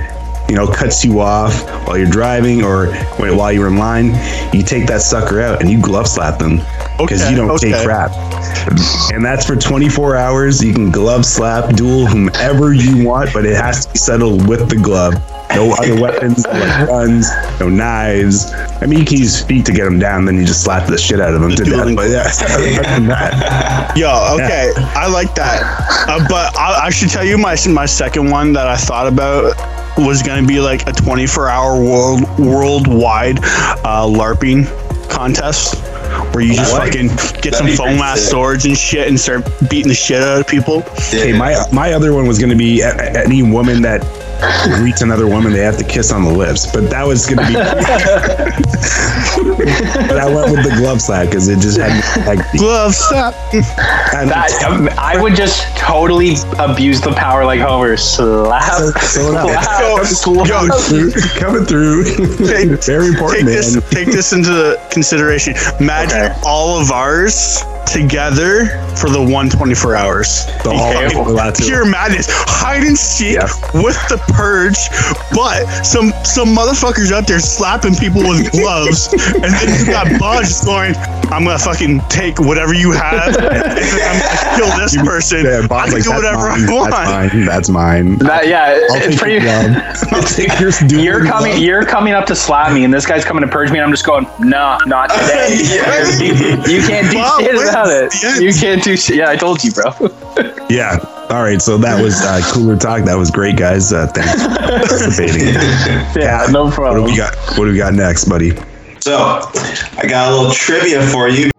[0.52, 4.08] you know, cuts you off while you're driving or while you're in line,
[4.54, 6.58] you take that sucker out and you glove slap them
[6.98, 8.12] because Okay, you don't take crap.
[9.14, 10.62] And that's for 24 hours.
[10.62, 14.70] You can glove slap, duel whomever you want, but it has to be settled with
[14.70, 15.14] the glove.
[15.56, 17.30] No other weapons, no like guns,
[17.62, 18.52] no knives.
[18.82, 20.98] I mean, you can use feet to get them down, then you just slap the
[20.98, 21.96] shit out of them to death.
[21.96, 25.62] But yeah, other than that, Yo, okay, I like that.
[26.10, 29.56] Uh, but I, I should tell you my my second one that I thought about
[29.98, 33.38] was gonna be like a 24 hour world worldwide
[33.84, 34.66] uh, LARPing
[35.10, 35.76] contest
[36.34, 36.86] where you just What?
[36.88, 37.08] fucking
[37.42, 38.30] get some foam pretty ass sick.
[38.32, 40.84] swords and shit and start beating the shit out of people.
[41.10, 44.02] okay, my my other one was going to be a- a- any woman that
[44.78, 46.72] greets another woman, they have to kiss on the lips.
[46.72, 47.54] But that was going to be.
[50.08, 51.92] but I went with the glove slap because it just had
[52.26, 53.34] like Glove slap.
[53.54, 54.50] and That
[54.98, 57.98] I would just totally abuse the power like Homer.
[57.98, 60.48] Slap, So- so now- slap, slap.
[60.48, 60.68] Yo,
[61.40, 62.04] coming through.
[62.78, 65.54] Very important, take this take this into consideration.
[65.80, 68.66] Imagine all of ours together
[68.98, 70.46] for the 124 hours.
[70.64, 71.08] The all Okay.
[71.10, 72.28] people allowed to- Pure madness.
[72.30, 73.48] Hide and seek Yeah.
[73.74, 74.78] with the purge,
[75.34, 80.50] but some some motherfuckers out there slapping people with gloves, and then you got Budge
[80.64, 80.96] going,
[81.32, 85.46] I'm gonna fucking take whatever you have, and I'm gonna kill this person.
[85.46, 86.92] Yeah, I Bob's can like, do "That's whatever mine, I want.
[86.92, 87.46] That's mine.
[87.46, 88.18] That's mine.
[88.20, 89.46] That, yeah, I'll it's take pretty.
[89.46, 89.52] your.
[90.12, 91.52] I'll take your dueling You're coming.
[91.54, 91.64] glove.
[91.64, 93.92] You're coming up to slap me, and this guy's coming to purge me, and I'm
[93.92, 95.56] just going, nah, not today.
[96.20, 98.42] you, you can't do Bob, shit wait, about it.
[98.42, 99.18] You can't do shit.
[99.18, 99.92] Yeah, I told you, bro.
[100.70, 101.00] Yeah.
[101.30, 101.62] All right.
[101.62, 103.04] So that was uh, cooler talk.
[103.04, 103.92] That was great, guys.
[103.92, 105.48] Uh, thanks for participating.
[106.16, 107.04] yeah, no problem.
[107.04, 107.12] What do problem.
[107.12, 107.36] we got?
[107.58, 108.52] What do we got next, buddy?
[109.02, 111.52] So, I got a little trivia for you.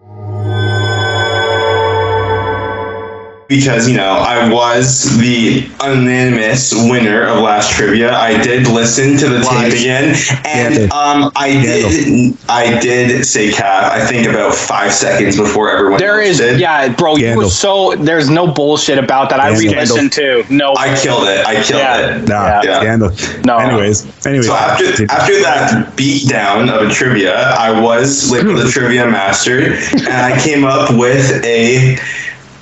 [3.53, 8.11] Because, you know, I was the unanimous winner of last trivia.
[8.11, 10.15] I did listen to the tape again.
[10.43, 15.99] And um, I did I did say cap, I think about five seconds before everyone
[15.99, 16.59] There else is, did.
[16.59, 17.15] yeah, bro.
[17.15, 17.43] You Scandal.
[17.43, 17.95] were so.
[17.95, 19.39] There's no bullshit about that.
[19.39, 20.43] I re-listened too.
[20.49, 20.73] No.
[20.75, 21.45] I killed it.
[21.45, 22.17] I killed Yeah.
[22.17, 22.27] it.
[22.27, 22.79] Nah, Yeah.
[22.79, 23.11] scandal.
[23.45, 23.57] No.
[23.59, 24.47] Anyways, anyways.
[24.47, 29.73] So after after that beat down of a trivia, I was like the trivia master,
[29.93, 31.97] and I came up with a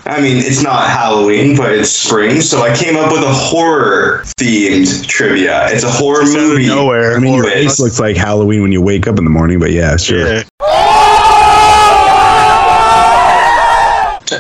[0.05, 4.23] I mean, it's not Halloween, but it's spring, so I came up with a horror
[4.39, 5.67] themed trivia.
[5.69, 6.67] It's a horror Just out of movie.
[6.67, 7.15] nowhere.
[7.15, 9.71] I mean, your face looks like Halloween when you wake up in the morning, but
[9.71, 10.33] yeah, sure.
[10.33, 10.43] Yeah.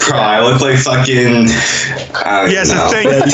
[0.07, 1.47] Bro, I look like fucking.
[2.15, 2.87] I Yes, know.
[2.91, 3.19] thank you.
[3.19, 3.25] No.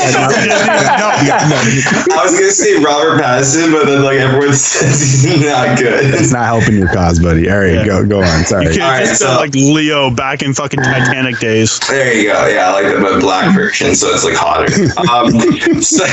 [2.16, 6.04] I was gonna say Robert Pattinson, but then like everyone says he's not good.
[6.14, 7.48] It's not helping your cause, buddy.
[7.50, 7.86] All right, Yeah.
[7.86, 8.44] go go on.
[8.44, 8.66] Sorry.
[8.66, 11.78] You could All right, just so- like Leo back in fucking Titanic days.
[11.88, 12.46] There you go.
[12.48, 14.72] Yeah, I like the black version, so it's like hotter.
[15.10, 15.30] Um,
[15.82, 16.04] so,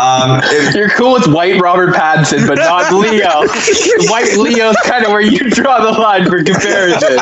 [0.00, 3.42] um, if, You're cool with white Robert Pattinson, but not Leo.
[4.10, 7.16] white Leo's kind of where you draw the line for comparison.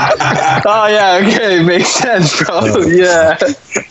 [0.66, 2.14] Oh yeah, okay, makes sense,
[2.45, 2.83] bro.
[2.95, 3.37] Yeah.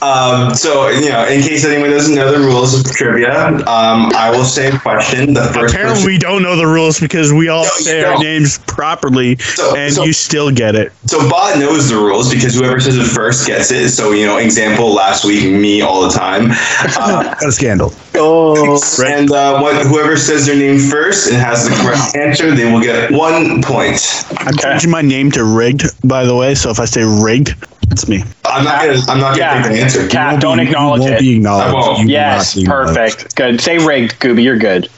[0.01, 4.29] um, so you know, in case anyone doesn't know the rules of trivia, um, I
[4.31, 5.33] will say a question.
[5.33, 8.17] The first Apparently, person, we don't know the rules because we all No, say our
[8.19, 10.91] names properly, So- and so- you still get it.
[11.05, 13.89] so Bot knows the rules because whoever says it first gets it.
[13.89, 16.51] So you know, example last week, me all the time.
[16.97, 17.93] Uh, a scandal.
[18.15, 22.71] Oh, and uh, what, whoever says their name first and has the correct answer, they
[22.71, 24.23] will get one point.
[24.39, 26.55] I'm changing my name to Rigged, by the way.
[26.55, 27.55] So if I say Rigged,
[27.93, 28.23] it's me.
[28.45, 28.99] I'm not gonna.
[29.07, 29.61] I'm not gonna Yeah.
[29.63, 30.07] take the answer.
[30.07, 31.19] Cat, don't You acknowledge won't it.
[31.19, 31.69] be acknowledged.
[31.69, 31.99] I won't.
[31.99, 32.95] You will Yes, be acknowledged.
[32.95, 33.35] perfect.
[33.35, 33.61] Good.
[33.61, 34.43] Say rigged, Gooby.
[34.43, 34.89] You're good.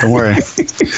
[0.00, 0.36] Don't worry.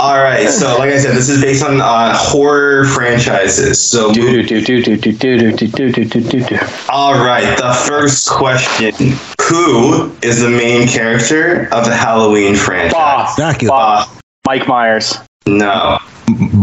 [0.01, 0.49] All right.
[0.49, 3.81] So, like I said, this is based on uh, horror franchises.
[3.81, 6.59] So, Do do do do do do do do do do do do do.
[6.89, 7.57] all right.
[7.59, 8.93] The first question:
[9.49, 12.93] Who is the main character of the Halloween franchise?
[12.95, 13.71] Bah, Dracula.
[13.71, 14.07] bah.
[14.47, 15.19] Mike Myers.
[15.47, 15.99] No.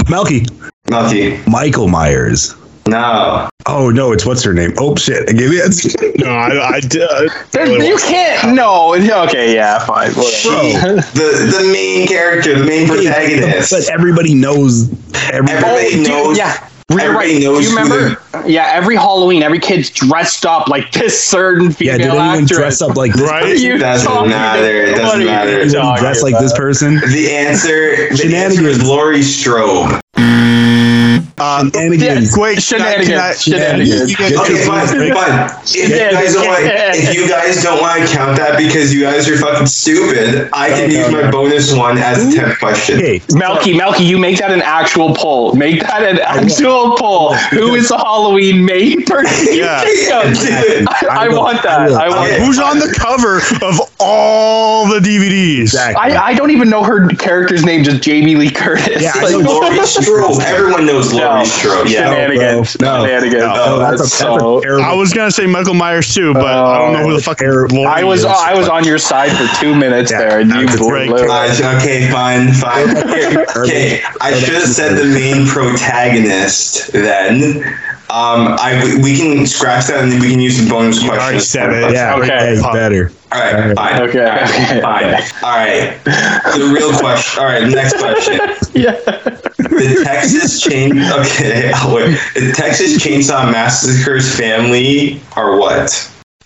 [0.10, 0.46] Melky.
[0.90, 1.40] Melky.
[1.48, 2.56] Michael Myers.
[2.90, 3.50] No.
[3.66, 4.74] Oh no, it's what's her name?
[4.78, 5.30] Oh shit!
[5.30, 6.16] I gave you that.
[6.18, 7.30] No, I, I did.
[7.52, 8.56] There- You can't.
[8.56, 8.96] No.
[8.96, 9.54] Okay.
[9.54, 9.80] Yeah.
[9.86, 10.12] Fine.
[10.14, 10.96] Whatever.
[11.14, 13.72] The the main character, the main protagonist.
[13.72, 14.90] But everybody knows.
[15.32, 15.52] Everybody.
[15.52, 16.38] Everybody oh, Dude, knows.
[16.38, 16.66] yeah.
[16.90, 17.44] You're everybody right.
[17.44, 18.50] knows Do you who remember?
[18.50, 22.44] Yeah, every Halloween, every kid's dressed up like this certain female yeah, female did anyone
[22.44, 22.58] actress.
[22.58, 23.30] dress up like this?
[23.30, 23.58] Right?
[23.60, 24.66] You Doesn't talking- matter.
[24.86, 26.00] It doesn't what are you matter.
[26.00, 26.96] Dress like this person?
[26.96, 28.10] The answer.
[28.16, 30.02] The answer is Laurie Strode.
[31.42, 32.38] Um, Shenanigans.
[32.38, 33.42] wait, can I- can I- Shenanigans.
[33.44, 34.12] Shenanigans.
[34.12, 35.50] You guys- Okay, fine, fine.
[35.66, 36.64] If you guys don't want,
[36.96, 40.70] if you guys don't want to count that because you guys are fucking stupid, I
[40.70, 43.00] can No, no, use my bonus one as a tenth question.
[43.00, 45.54] Hey, Melky, Melky, you make that an actual poll.
[45.56, 47.34] Make that an actual poll.
[47.52, 49.54] Who is the Halloween main person?
[49.54, 49.82] You Yeah.
[49.84, 50.88] think of?
[51.10, 51.38] I, I will.
[51.40, 51.92] want that.
[51.92, 52.06] I.
[52.06, 52.30] I want.
[52.32, 52.46] Okay.
[52.46, 55.62] Who's on the cover of all the DVDs?
[55.62, 56.14] exactly.
[56.16, 57.84] I, I don't even know her character's name.
[57.84, 59.02] Just Jamie Lee Curtis.
[59.02, 60.42] Yeah, Like, Laurie Strode.
[60.42, 61.44] Everyone knows Laurie No.
[61.44, 61.90] Strode.
[61.90, 62.10] Yeah.
[62.14, 62.80] Shenanigans.
[62.80, 63.06] No, no.
[63.06, 63.44] Shenanigans.
[63.44, 64.58] No, Oh, that's, that's a, so.
[64.58, 64.86] a terrible.
[64.86, 67.86] I was gonna say Michael Myers too, but I don't know who the fuck Laurie
[67.86, 68.26] I was is.
[68.26, 71.10] I was on your side for two minutes Yeah, there, and you that's blew great.
[71.10, 71.28] blew.
[71.28, 72.90] Fine, okay, fine, fine.
[73.58, 77.64] Okay, I should have said the main protagonist then.
[78.12, 81.24] Um, I we can scratch that and then we can use the bonus You question.
[81.24, 81.94] already said it.
[81.94, 82.26] yeah, Okay.
[82.34, 83.12] okay, it's better.
[83.32, 84.02] All right, fine.
[84.10, 84.82] Okay, All right, okay.
[84.82, 85.06] Fine.
[85.44, 86.04] All right.
[86.04, 87.40] The real question.
[87.44, 88.40] All right, next question.
[88.74, 88.92] Yeah.
[89.58, 91.00] The Texas chain.
[91.00, 92.18] Okay, oh, wait.
[92.36, 95.92] The Texas Chainsaw Massacre's family are what?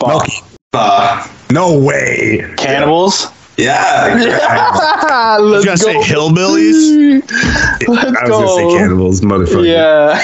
[0.06, 0.34] Melky.
[0.74, 2.54] Uh, No way.
[2.58, 3.28] Cannibals.
[3.58, 4.10] yeah.
[4.24, 4.44] correct.
[4.44, 6.02] I was Let's gonna go.
[6.04, 7.22] say hillbillies.
[7.88, 8.40] Let's I was go.
[8.46, 9.68] gonna say cannibals, motherfucker.
[9.68, 10.22] Yeah.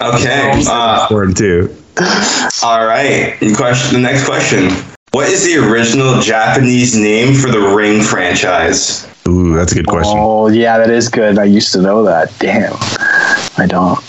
[0.00, 0.62] Okay.
[0.68, 1.74] Uh, For him too.
[2.62, 3.36] all right.
[3.56, 3.94] Question.
[3.94, 4.70] The next question.
[5.14, 9.06] What is the original Japanese name for the Ring franchise?
[9.28, 10.18] Ooh, that's a good question.
[10.18, 11.38] Oh yeah, that is good.
[11.38, 12.36] I used to know that.
[12.40, 12.72] Damn.
[13.56, 14.00] I don't.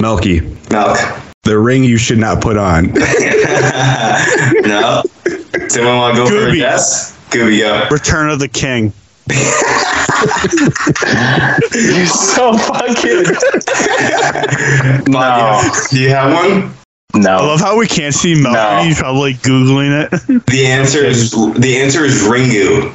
[0.00, 0.40] Melky,
[0.70, 0.98] Milk.
[1.42, 2.92] the ring you should not put on.
[4.62, 5.02] no.
[5.66, 6.58] Someone want to go for a Gooby.
[6.58, 7.18] guess?
[7.30, 7.88] Gooby, go.
[7.90, 8.92] Return of the King.
[11.74, 13.24] You're so fucking.
[15.12, 16.72] Bob, do you have one?
[17.14, 18.54] I love how we can't see Melky.
[18.56, 18.82] No.
[18.84, 20.42] He's probably googling it.
[20.46, 22.92] The answer is the answer is Ringu.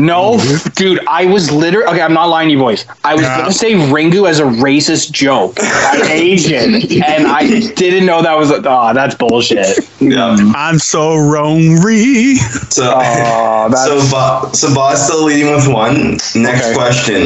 [0.00, 0.40] No,
[0.74, 2.00] dude, I was literally okay.
[2.02, 2.86] I'm not lying to you, boys.
[3.04, 3.38] I was Yeah.
[3.38, 8.50] gonna say Ringu as a racist joke, I'm Asian, and I didn't know that was.
[8.50, 9.78] Oh, that's bullshit.
[10.00, 10.36] Yeah.
[10.56, 12.34] I'm so wrong-y.
[12.70, 16.12] So Oh, so Bob, so Bob's still leading with one.
[16.34, 16.74] Next Okay.
[16.74, 17.22] question.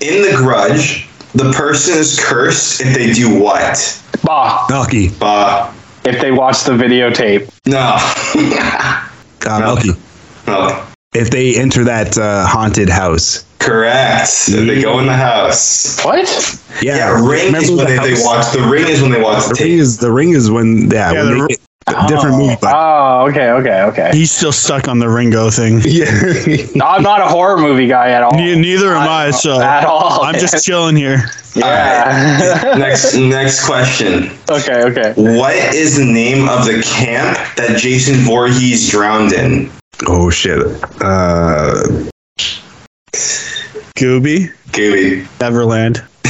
[0.00, 3.99] In the Grudge, the person is cursed if they do what?
[4.24, 4.66] Bah.
[4.70, 5.08] Melky.
[5.10, 5.74] Bob.
[6.04, 7.96] If they watch the videotape, No.
[9.46, 9.90] Uh, Melky.
[10.46, 10.86] no.
[11.14, 13.44] If they enter that uh, haunted house.
[13.58, 14.28] Correct.
[14.48, 16.02] If they go in the house.
[16.04, 16.28] what?
[16.82, 18.52] Yeah, Yeah, ring is when the they, they watch.
[18.52, 19.80] The ring is when they watch the The ring tape.
[19.80, 21.56] is the ring is when yeah, Yeah, when the they,
[22.08, 24.10] Different movie, but Oh, okay, okay, okay.
[24.12, 25.80] He's still stuck on the Ringo thing.
[25.84, 26.06] yeah.
[26.84, 28.32] I'm not a horror movie guy at all.
[28.36, 30.22] Ne- Neither am I, so At all.
[30.22, 31.24] I'm just chilling here.
[31.54, 32.74] yeah.
[32.78, 34.30] next next question.
[34.50, 35.12] okay, okay.
[35.16, 39.70] What is the name of the camp that Jason Voorhees drowned in?
[40.06, 40.60] oh shit.
[41.02, 41.82] Uh,
[43.96, 45.26] Gooby, Gooby.
[45.40, 46.02] Neverland.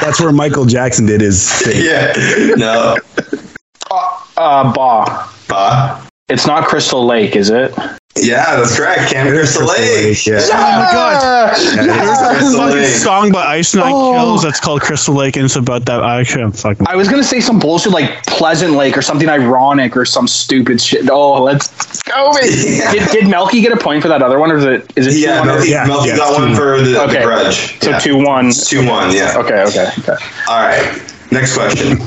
[0.00, 1.84] that's where Michael Jackson did his thing.
[1.84, 2.12] Yeah.
[2.56, 2.96] No.
[3.90, 5.28] Uh, Uh, ba.
[5.48, 6.08] Ba.
[6.28, 7.72] It's not Crystal Lake, is it?
[8.18, 9.12] Yeah, that's correct.
[9.12, 10.26] Camp It is Crystal Lake.
[10.26, 10.40] Yeah.
[10.42, 11.56] Oh my god!
[11.58, 12.20] Yeah, it is.
[12.40, 12.86] There's a fucking Lake.
[12.94, 14.12] song by Ice Nine Oh.
[14.14, 16.02] Kills that's called Crystal Lake, and it's about that.
[16.02, 16.86] Actually, I'm fucking.
[16.88, 20.80] I was gonna say some bullshit like Pleasant Lake or something ironic or some stupid
[20.80, 21.08] shit.
[21.10, 21.68] Oh, let's
[22.02, 22.32] go.
[22.40, 22.80] baby.
[22.98, 25.18] Did, did Melky get a point for that other one, or is it is it
[25.20, 25.46] Yeah, two one?
[25.58, 27.78] Melky, Yeah, Melky yeah, got one for the, the grudge.
[27.82, 28.46] So two one.
[28.46, 29.14] It's two one.
[29.14, 29.34] Yeah.
[29.36, 30.16] Okay, okay, okay.
[30.48, 31.12] All right.
[31.32, 31.96] Next question.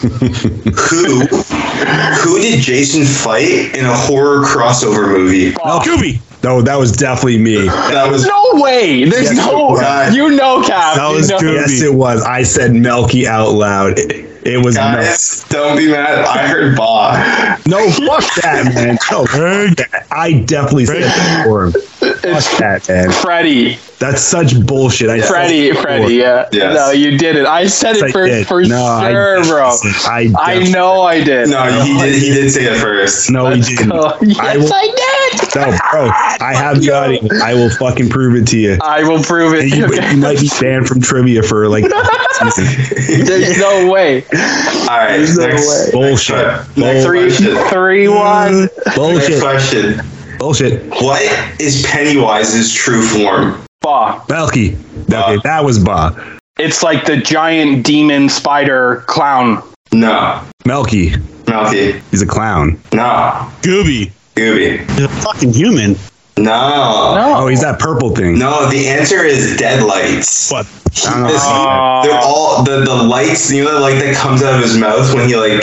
[0.89, 5.53] who who did Jason fight in a horror crossover movie?
[5.63, 6.19] Oh, Gooby.
[6.43, 7.65] No, that was definitely me.
[7.65, 9.03] That was No way.
[9.03, 9.75] There's Yes, no.
[10.13, 10.95] You know, Cap.
[10.95, 11.39] That you was know.
[11.39, 11.55] good.
[11.55, 12.23] Yes, it was.
[12.23, 13.99] I said Melky out loud.
[13.99, 15.45] It, it was Mel- guys.
[15.49, 16.25] Don't be mad.
[16.25, 17.57] I heard Ba.
[17.69, 18.97] No, fuck that, man.
[19.11, 20.07] No, fuck that.
[20.11, 21.71] I definitely said that for him.
[21.71, 23.11] Fuck that, man.
[23.11, 25.09] Freddie, That's such bullshit.
[25.09, 25.71] I said Freddie.
[25.73, 26.15] Freddie.
[26.15, 26.47] Yeah.
[26.51, 26.75] Yes.
[26.75, 27.45] No, you did it.
[27.45, 28.47] I said Yes, it I for, did.
[28.47, 29.71] for No, I sure, bro.
[29.83, 30.07] didn't.
[30.07, 31.49] I I know I did.
[31.49, 32.21] No, he did.
[32.21, 33.29] He did say it first.
[33.31, 33.89] No, he Let's didn't.
[33.89, 34.17] go.
[34.21, 35.08] Yes, I I, did.
[35.55, 36.09] No, bro,
[36.39, 37.31] I have got it.
[37.41, 38.77] I will fucking prove it to you.
[38.83, 39.65] I will prove it.
[39.75, 40.11] You, Okay.
[40.11, 41.83] you might be banned from trivia for like.
[42.47, 44.23] There's no way.
[44.23, 45.17] All right.
[45.17, 45.89] There's no next, way.
[45.91, 46.77] bullshit.
[46.77, 47.57] Next Three, question.
[47.69, 48.61] three, one.
[48.85, 49.41] Next Bullshit.
[49.41, 50.01] question.
[50.37, 50.85] Bullshit.
[51.01, 51.21] What
[51.59, 53.65] is Pennywise's true form?
[53.81, 54.21] Ba.
[54.29, 54.75] Melky.
[55.11, 56.39] Okay, that was Ba.
[56.57, 59.61] It's like the giant demon spider clown.
[59.91, 60.41] No.
[60.65, 61.13] Melky.
[61.47, 61.99] Melky.
[62.11, 62.79] He's a clown.
[62.93, 63.49] No.
[63.61, 64.11] Gooby.
[64.35, 64.79] Gooby.
[64.91, 65.95] He's a fucking human.
[66.37, 67.15] No.
[67.15, 67.33] No.
[67.37, 68.39] Oh, he's that purple thing.
[68.39, 70.49] No, the answer is deadlights.
[70.51, 70.65] What?
[71.05, 71.27] I don't know.
[71.29, 72.01] This- Oh.
[72.03, 73.51] they're all the, the lights.
[73.51, 75.61] You know the light that comes out of his mouth when he like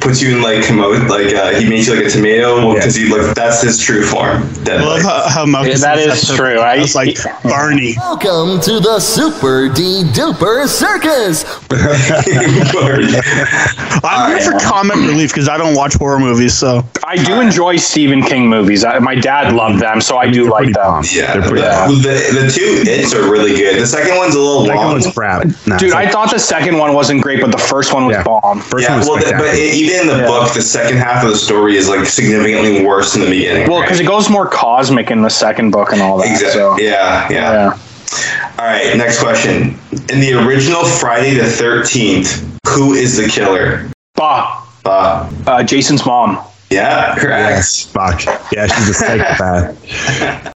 [0.00, 3.08] puts you in like commode, like uh, he makes you like a tomato because he
[3.08, 4.42] like that's his true form.
[4.68, 6.60] I love how, how Malcolm Yeah, that true.
[6.60, 7.94] I- That's like Barney.
[7.96, 11.44] Welcome to the Super D Duper Circus.
[14.04, 17.76] I'm here for comic relief because I don't watch horror movies, so I do enjoy
[17.76, 18.84] Stephen King movies.
[18.84, 20.72] I, my dad loved them, so I do They're like them.
[20.74, 21.04] bomb.
[21.12, 23.80] yeah, They're pretty the, the, the two hits are really good.
[23.80, 24.92] The second one's a little Second long.
[24.92, 25.44] one's crap.
[25.66, 28.16] Nah, Dude, it's I thought the second one wasn't great, but the first one was
[28.16, 28.22] Yeah.
[28.22, 28.60] bomb.
[28.60, 30.26] First yeah, one was well, the, but it, even in the Yeah.
[30.26, 33.68] book, the second half of the story is like significantly worse than the beginning.
[33.68, 33.86] Well, right?
[33.86, 36.26] because it goes more cosmic in the second book and all that.
[36.30, 36.52] Exactly.
[36.60, 37.78] So, Yeah, yeah, yeah.
[38.58, 39.78] All right, next question.
[40.08, 43.88] In the original Friday the Thirteenth, who is the killer?
[44.14, 46.38] Bah, Uh, uh, Jason's mom.
[46.70, 47.50] yeah, correct.
[47.50, 48.22] Yes, fuck.
[48.50, 50.52] Yeah, she's a psychopath.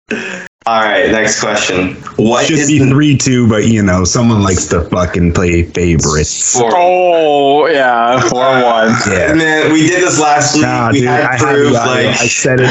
[0.67, 1.95] All right, next question.
[2.17, 5.63] What Should is be the three two, but you know, someone likes to fucking play
[5.63, 6.53] favorites.
[6.55, 6.69] four?
[6.75, 8.61] Oh, yeah, 4 1.
[9.09, 9.33] Yeah.
[9.33, 10.61] Man, we did this last week.
[10.61, 11.73] Nah, we dude, had I, proof.
[11.75, 12.67] have, I, like, I said it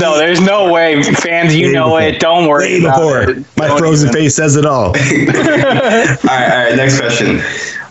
[0.00, 1.02] No, there's no way.
[1.02, 2.02] Fans, you Way know before.
[2.02, 2.20] it.
[2.20, 2.66] Don't worry.
[2.66, 3.22] way about before.
[3.22, 3.44] it.
[3.56, 4.20] My Don't frozen even.
[4.22, 4.86] face says it all.
[4.90, 6.76] all right, all right.
[6.76, 7.40] Next question.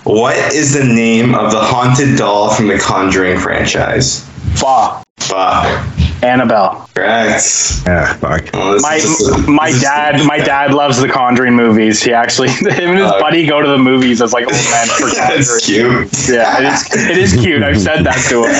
[0.05, 4.25] What is the name of the haunted doll from the Conjuring franchise?
[4.61, 5.92] Bah, Bah,
[6.23, 6.89] Annabelle.
[6.95, 7.83] correct.
[7.85, 8.49] Yeah, fuck.
[8.53, 12.01] Well, My is just- my dad my dad loves the Conjuring movies.
[12.01, 14.87] He actually him and his Uh, buddy go to the movies as like old man
[14.87, 16.07] for That's cute.
[16.29, 17.61] Yeah, it is it is cute.
[17.63, 18.53] I've said that to him.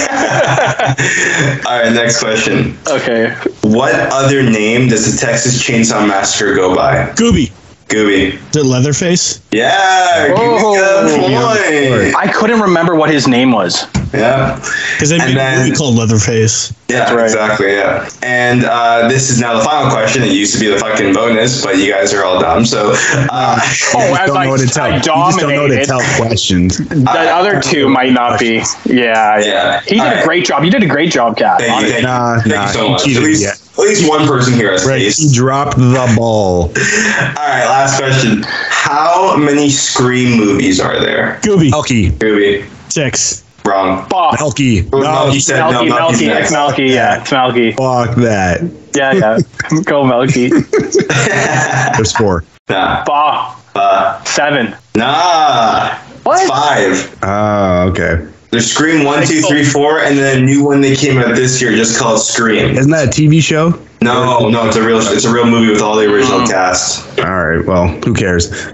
[1.68, 2.78] All right, next question.
[2.88, 3.34] Okay.
[3.64, 7.08] What other name does the Texas Chainsaw Massacre go by?
[7.16, 7.52] Gooby.
[7.94, 8.34] Gooby.
[8.50, 9.40] Is it Leatherface?
[9.52, 12.12] Yeah, give me Oh.
[12.18, 13.86] I couldn't remember what his name was.
[14.14, 14.60] Yeah,
[14.94, 16.72] Because they And made a then- movie called Leatherface.
[16.88, 17.24] yeah, right.
[17.26, 17.74] exactly.
[17.74, 20.22] Yeah, and uh, this is now the final question.
[20.22, 22.64] It used to be the fucking bonus, but you guys are all dumb.
[22.66, 23.60] So, uh,
[23.96, 24.84] Oh, You as just don't I, know what to tell.
[24.86, 26.78] I You just don't know what to tell questions.
[26.78, 28.62] The other two might not be.
[28.86, 29.40] Yeah, yeah.
[29.40, 29.82] Yeah.
[29.82, 30.26] He did All a right.
[30.26, 30.64] great job.
[30.64, 31.60] You did a great job, Kat.
[31.60, 33.16] thank you, thank Nah, you, thank nah, you so he much.
[33.18, 33.54] At least, yeah.
[33.84, 35.20] At least one person here has Right, taste.
[35.22, 36.64] he dropped the ball.
[36.68, 38.44] All right, last question.
[38.70, 41.40] How many Scream movies are there?
[41.44, 41.72] Gooby.
[41.72, 43.44] Melky, Gooby, Six.
[43.66, 44.08] wrong.
[44.10, 44.36] Bob.
[44.40, 44.88] Melky.
[44.94, 45.72] Oh, No, Melky said no.
[45.72, 46.52] Melky, Melky's Melky, next.
[46.52, 47.72] Melky, yeah, it's Melky.
[47.74, 48.62] fuck that.
[48.96, 49.40] Yeah, yeah.
[49.86, 50.50] Go Melky.
[51.96, 52.44] There's four.
[52.70, 54.76] Nah, Bah, uh, seven.
[54.96, 55.96] nah.
[56.24, 56.48] What?
[56.48, 57.20] Five.
[57.24, 58.28] Oh, okay.
[58.54, 61.60] There's Scream one, two, three, four, and then a new one that came out this
[61.60, 62.78] year just called Scream.
[62.78, 63.70] Isn't that a TV show?
[64.00, 66.46] No, no, it's a real, it's a real movie with all the original oh.
[66.46, 67.20] cast.
[67.22, 67.66] All right.
[67.66, 68.52] Well, who cares?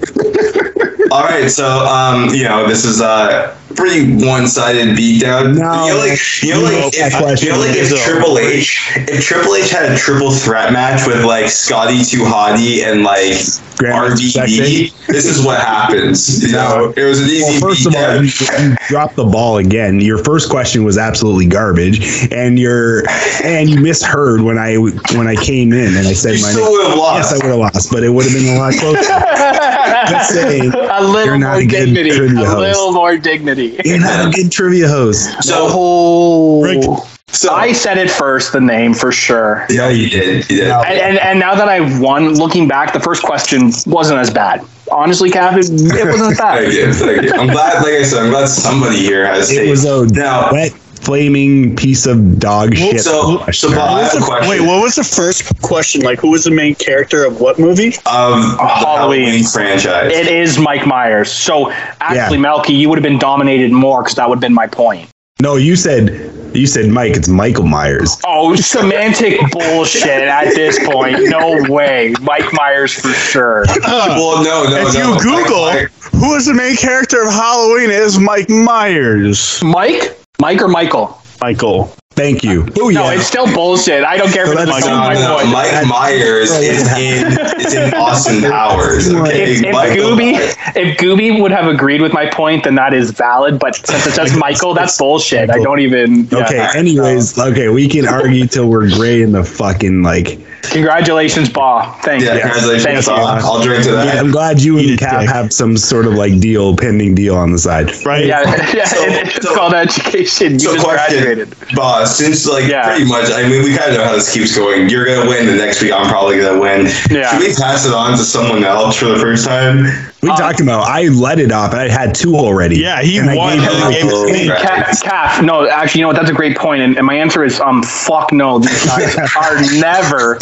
[1.11, 5.57] All right, so um, you know this is a pretty one-sided beatdown.
[5.57, 7.89] No, you know, like you know, like if, that question you know, like if.
[8.03, 12.83] Triple H, if Triple H had a triple threat match with like Scotty 2 Hotty
[12.83, 13.33] and like
[13.77, 16.43] Grandmaster RVD, this is what happens.
[16.43, 19.57] You know, it was an easy Well, first of all, you, you dropped the ball
[19.57, 19.99] again.
[19.99, 23.03] Your first question was absolutely garbage, and your
[23.43, 26.63] and you misheard when I when I came in and I said You my still
[26.65, 26.71] name.
[26.73, 27.31] would have lost.
[27.31, 28.99] Yes, I would have lost, but it would have been a lot closer.
[30.09, 30.71] Just saying,
[31.01, 32.09] a little You're not more a good dignity.
[32.11, 32.57] A trivia host.
[32.59, 33.79] little more dignity.
[33.85, 35.43] you're not a good trivia host.
[35.43, 36.83] so, Rick.
[37.27, 39.65] so I said it first, the name for sure.
[39.69, 40.49] yeah, you did.
[40.49, 40.71] You did.
[40.71, 44.65] And, and, and now that I've won, looking back, the first question wasn't as bad.
[44.91, 46.73] Honestly, Cap, it, it wasn't Thank bad.
[46.73, 47.31] you, thank you.
[47.33, 49.69] I'm glad, like I said, I'm glad somebody here has It taste.
[49.69, 50.51] was a now.
[50.51, 50.71] wet,
[51.09, 53.01] flaming piece of dog shit.
[53.01, 54.47] So, so Bob, I have a question.
[54.47, 56.01] Wait, what was the first question?
[56.01, 57.87] Like, who was the main character of what movie?
[57.87, 59.23] of the Halloween.
[59.25, 60.11] Halloween franchise?
[60.13, 61.31] It is Mike Myers.
[61.31, 62.41] So actually, Yeah.
[62.43, 65.09] Melky, you would have been dominated more because that would have been my point.
[65.41, 67.15] no, you said you said Mike.
[67.15, 68.15] It's Michael Myers.
[68.27, 71.17] Oh, semantic bullshit at this point.
[71.23, 72.13] No way.
[72.21, 73.65] Mike Myers for sure.
[73.87, 75.13] well, no, no, if no.
[75.13, 79.59] you Google Mike- who is the main character of Halloween, it is Mike Myers.
[79.63, 80.15] Mike?
[80.39, 81.17] Mike or Michael?
[81.41, 81.93] Michael.
[82.11, 82.67] Thank you.
[82.77, 83.13] Oh No, yeah.
[83.13, 84.03] it's still bullshit.
[84.03, 84.89] I don't care if So it's Michael.
[84.89, 85.51] No, My no, point.
[85.51, 87.27] Mike Myers is in
[87.61, 89.07] is in Austin Powers.
[89.07, 90.33] Okay, If, if Gooby,
[90.75, 93.57] if Gooby would have agreed with my point, then that is valid.
[93.57, 95.49] But since it says Michael, that's bullshit.
[95.49, 96.25] I don't even.
[96.25, 96.39] yeah.
[96.43, 96.67] Okay.
[96.75, 100.39] Anyways, okay, we can argue till we're gray in the fucking like.
[100.63, 101.93] Congratulations, Ba.
[102.03, 102.41] Thank Yeah, you.
[102.41, 103.05] congratulations.
[103.05, 103.13] Thank you.
[103.13, 104.17] I'll drink to Yeah, that.
[104.19, 105.29] I'm glad you Eat and Cap dick.
[105.29, 107.91] have some sort of like deal, pending deal on the side.
[108.05, 108.25] Right?
[108.25, 108.41] Yeah,
[108.73, 110.53] yeah So- it's so- called education.
[110.53, 111.55] You So just question, graduated.
[111.75, 112.17] boss.
[112.17, 112.87] Since like Yeah.
[112.89, 114.89] pretty much, I mean, we kind of know how this keeps going.
[114.89, 115.47] You're gonna win.
[115.47, 116.87] The next week, I'm probably gonna win.
[117.09, 117.31] Yeah.
[117.31, 119.85] Should we pass it on to someone else for the first time?
[120.21, 120.81] We talking about?
[120.87, 121.73] I let it off.
[121.73, 122.77] I had two already.
[122.79, 123.57] Yeah, he And I won.
[123.57, 124.49] gave He her- gave it to me.
[124.49, 124.61] Right.
[124.61, 125.41] Calf, calf.
[125.41, 126.17] No, actually, you know what?
[126.17, 128.59] That's a great point, and, and my answer is um, fuck no.
[128.59, 130.37] These guys are never.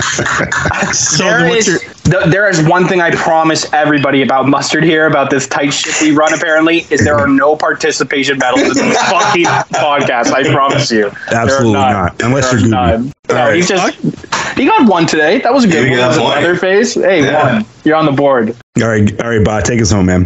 [0.93, 4.47] So There then what's is, your- th- there is one thing I promise everybody about
[4.47, 6.34] mustard here about this tight shit we run.
[6.34, 10.32] Apparently, is there are no participation medals in this fucking podcast.
[10.32, 11.11] I promise you.
[11.32, 11.93] Absolutely none.
[11.93, 12.21] not.
[12.23, 12.93] Unless There you're are Gooby.
[13.03, 13.13] none.
[13.30, 13.55] No, All right.
[13.57, 15.39] he just he got one today.
[15.41, 15.99] That was a good Did one.
[15.99, 16.36] get Was that it point?
[16.41, 16.93] Leatherface.
[16.95, 17.53] Hey, Yeah.
[17.57, 17.65] one.
[17.84, 18.55] You're on the board.
[18.82, 20.25] All right, all right, Bot, take us home, man.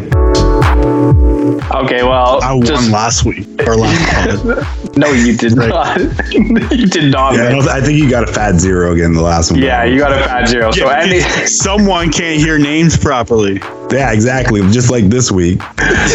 [1.74, 4.44] Okay, well, I won last week or last
[4.98, 5.70] no, you did Right.
[5.70, 6.00] not.
[6.34, 7.36] you did not.
[7.36, 7.78] Yeah, I.
[7.78, 9.62] I think you got a fat zero again the last one.
[9.62, 10.72] Yeah, you got a bad zero.
[10.72, 13.60] So, Yeah, any, someone can't hear names properly.
[13.92, 14.62] Yeah, exactly.
[14.72, 15.60] Just like this week.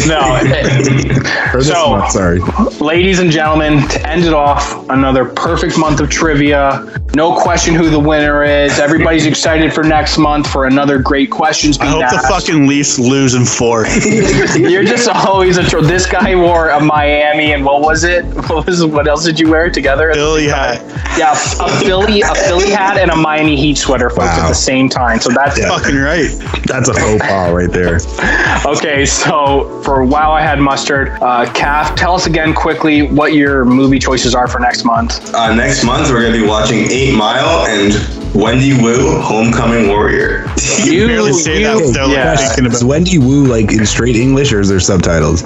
[0.07, 0.21] no.
[1.55, 2.41] Or this So- month, sorry.
[2.81, 7.01] Ladies and gentlemen, to end it off, another perfect month of trivia.
[7.15, 8.79] No question who the winner is.
[8.79, 12.99] Everybody's excited for next month for another great questions I being hope the fucking Leafs
[12.99, 13.87] lose in four.
[14.57, 15.83] You're just always a troll.
[15.83, 18.25] This guy wore a Miami and what was it?
[18.49, 20.13] What was what else did you wear together?
[20.13, 20.83] Billy hat.
[21.17, 24.89] Yeah, a Philly, a Philly hat and a Miami Heat sweater, folks, at the same
[24.89, 25.21] time.
[25.21, 25.69] So that's Yeah.
[25.69, 26.29] Fucking right.
[26.67, 27.99] That's a faux pas right there.
[28.67, 33.65] Okay, so for Wow I Had Mustard, uh, Calf, tell us again quickly what your
[33.65, 35.33] movie choices are for next month.
[35.35, 37.93] Uh, next month, we're gonna be watching Eight Mile and
[38.35, 40.47] Wendy Wu, Homecoming Warrior.
[40.85, 42.37] You, barely say you- that without, like, yeah.
[42.37, 45.43] thinking about Is Wendy Wu like in straight English or is there subtitles?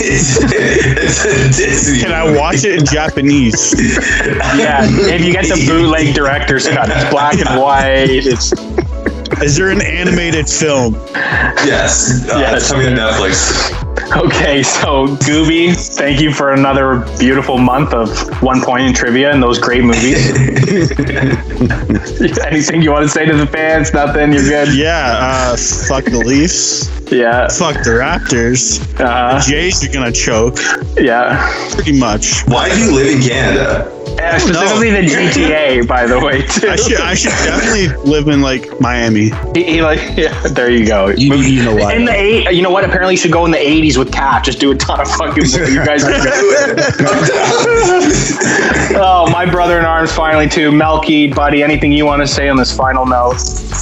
[0.00, 0.38] it's,
[1.60, 3.74] it's a Can I watch it in Japanese?
[4.58, 8.08] yeah, if you get the bootleg director's cut, it's black and white.
[8.10, 8.50] It's
[9.40, 10.94] Is there an animated film?
[11.64, 12.62] Yes, uh, Yes.
[12.62, 13.72] it's coming to Netflix.
[14.16, 14.62] okay.
[14.62, 18.08] So Gooby, thank you for another beautiful month of
[18.42, 20.30] one point in trivia and those great movies.
[22.46, 23.92] Anything you want to say to the fans?
[23.94, 24.32] Nothing.
[24.32, 24.74] You're good.
[24.74, 26.88] Yeah, uh, fuck the Leafs.
[27.10, 27.48] Yeah.
[27.48, 28.80] Fuck the Raptors.
[29.00, 30.58] Uh, Jays are gonna choke.
[30.98, 31.48] yeah.
[31.72, 32.42] Pretty much.
[32.46, 33.88] Why do you live in Canada?
[34.22, 36.68] And specifically the GTA, by the way, too.
[36.68, 39.30] I should I should definitely live in like Miami.
[39.54, 41.08] He, he like, yeah, there you go.
[41.08, 41.96] You, you know what?
[41.96, 42.84] In the eight, you know what?
[42.84, 44.44] Apparently, you should go in the '80s with Cat.
[44.44, 45.44] Just do a ton of fucking.
[45.44, 46.12] You guys are
[48.94, 50.70] Oh, my brother in arms finally too.
[50.70, 53.36] Melky, buddy, anything you want to say on this final note?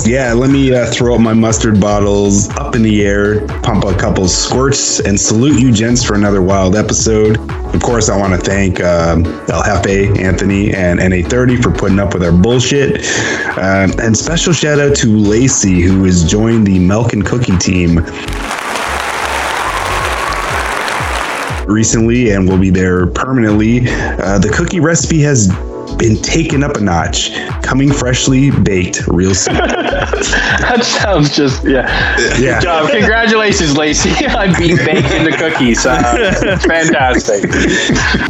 [0.06, 3.94] Yeah, let me uh, throw up my mustard bottles up in the air, pump a
[3.96, 7.38] couple squirts, and salute you, gents, for another wild episode.
[7.74, 12.14] Of course, I want to thank um, El Jefe, Anthony, and NA30 for putting up
[12.14, 13.04] with our bullshit.
[13.58, 17.96] Um, and special shout out to Lacey, who has joined the Milk and Cookie team
[21.66, 23.80] recently and will be there permanently.
[23.88, 25.48] Uh, the cookie recipe has
[25.98, 29.54] been taken up a notch, coming freshly baked real soon.
[29.54, 31.86] that sounds just yeah.
[32.38, 32.58] Yeah.
[32.58, 32.90] Good job.
[32.90, 35.86] Congratulations, Lacey, on being baked into cookies.
[35.86, 37.50] Uh, fantastic.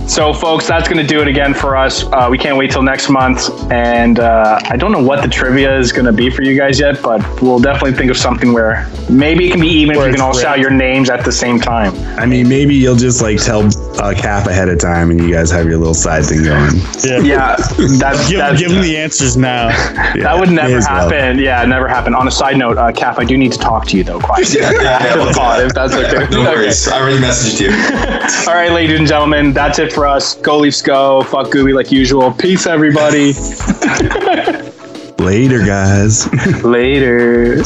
[0.08, 2.04] So, folks, that's going to do it again for us.
[2.04, 5.76] Uh, we can't wait till next month, and uh, I don't know what the trivia
[5.78, 8.88] is going to be for you guys yet, but we'll definitely think of something where
[9.08, 11.61] maybe it can be even if you can all shout your names at the same
[11.61, 11.94] time.
[12.18, 13.66] I mean, maybe you'll just like tell
[14.00, 16.76] uh, Cap ahead of time, and you guys have your little side thing going.
[17.04, 17.20] Yeah.
[17.20, 19.68] Yeah, that's, Give, that's give them the answers now.
[20.22, 21.09] that would never as well.
[21.11, 21.38] happen.
[21.38, 22.14] Yeah, never happen.
[22.14, 24.61] On a side note, uh, Cap, I do need to talk to you though, quietly
[24.62, 26.28] after the pod, if that's okay.
[26.30, 26.55] No Okay.
[26.55, 26.88] worries.
[26.88, 27.70] I already messaged you.
[28.51, 30.34] All right, ladies and gentlemen, that's it for us.
[30.36, 31.22] Go Leafs, go.
[31.24, 32.32] Fuck Gooby like usual.
[32.32, 33.32] Peace, everybody.
[35.18, 36.26] Later, guys.
[36.64, 37.62] Later.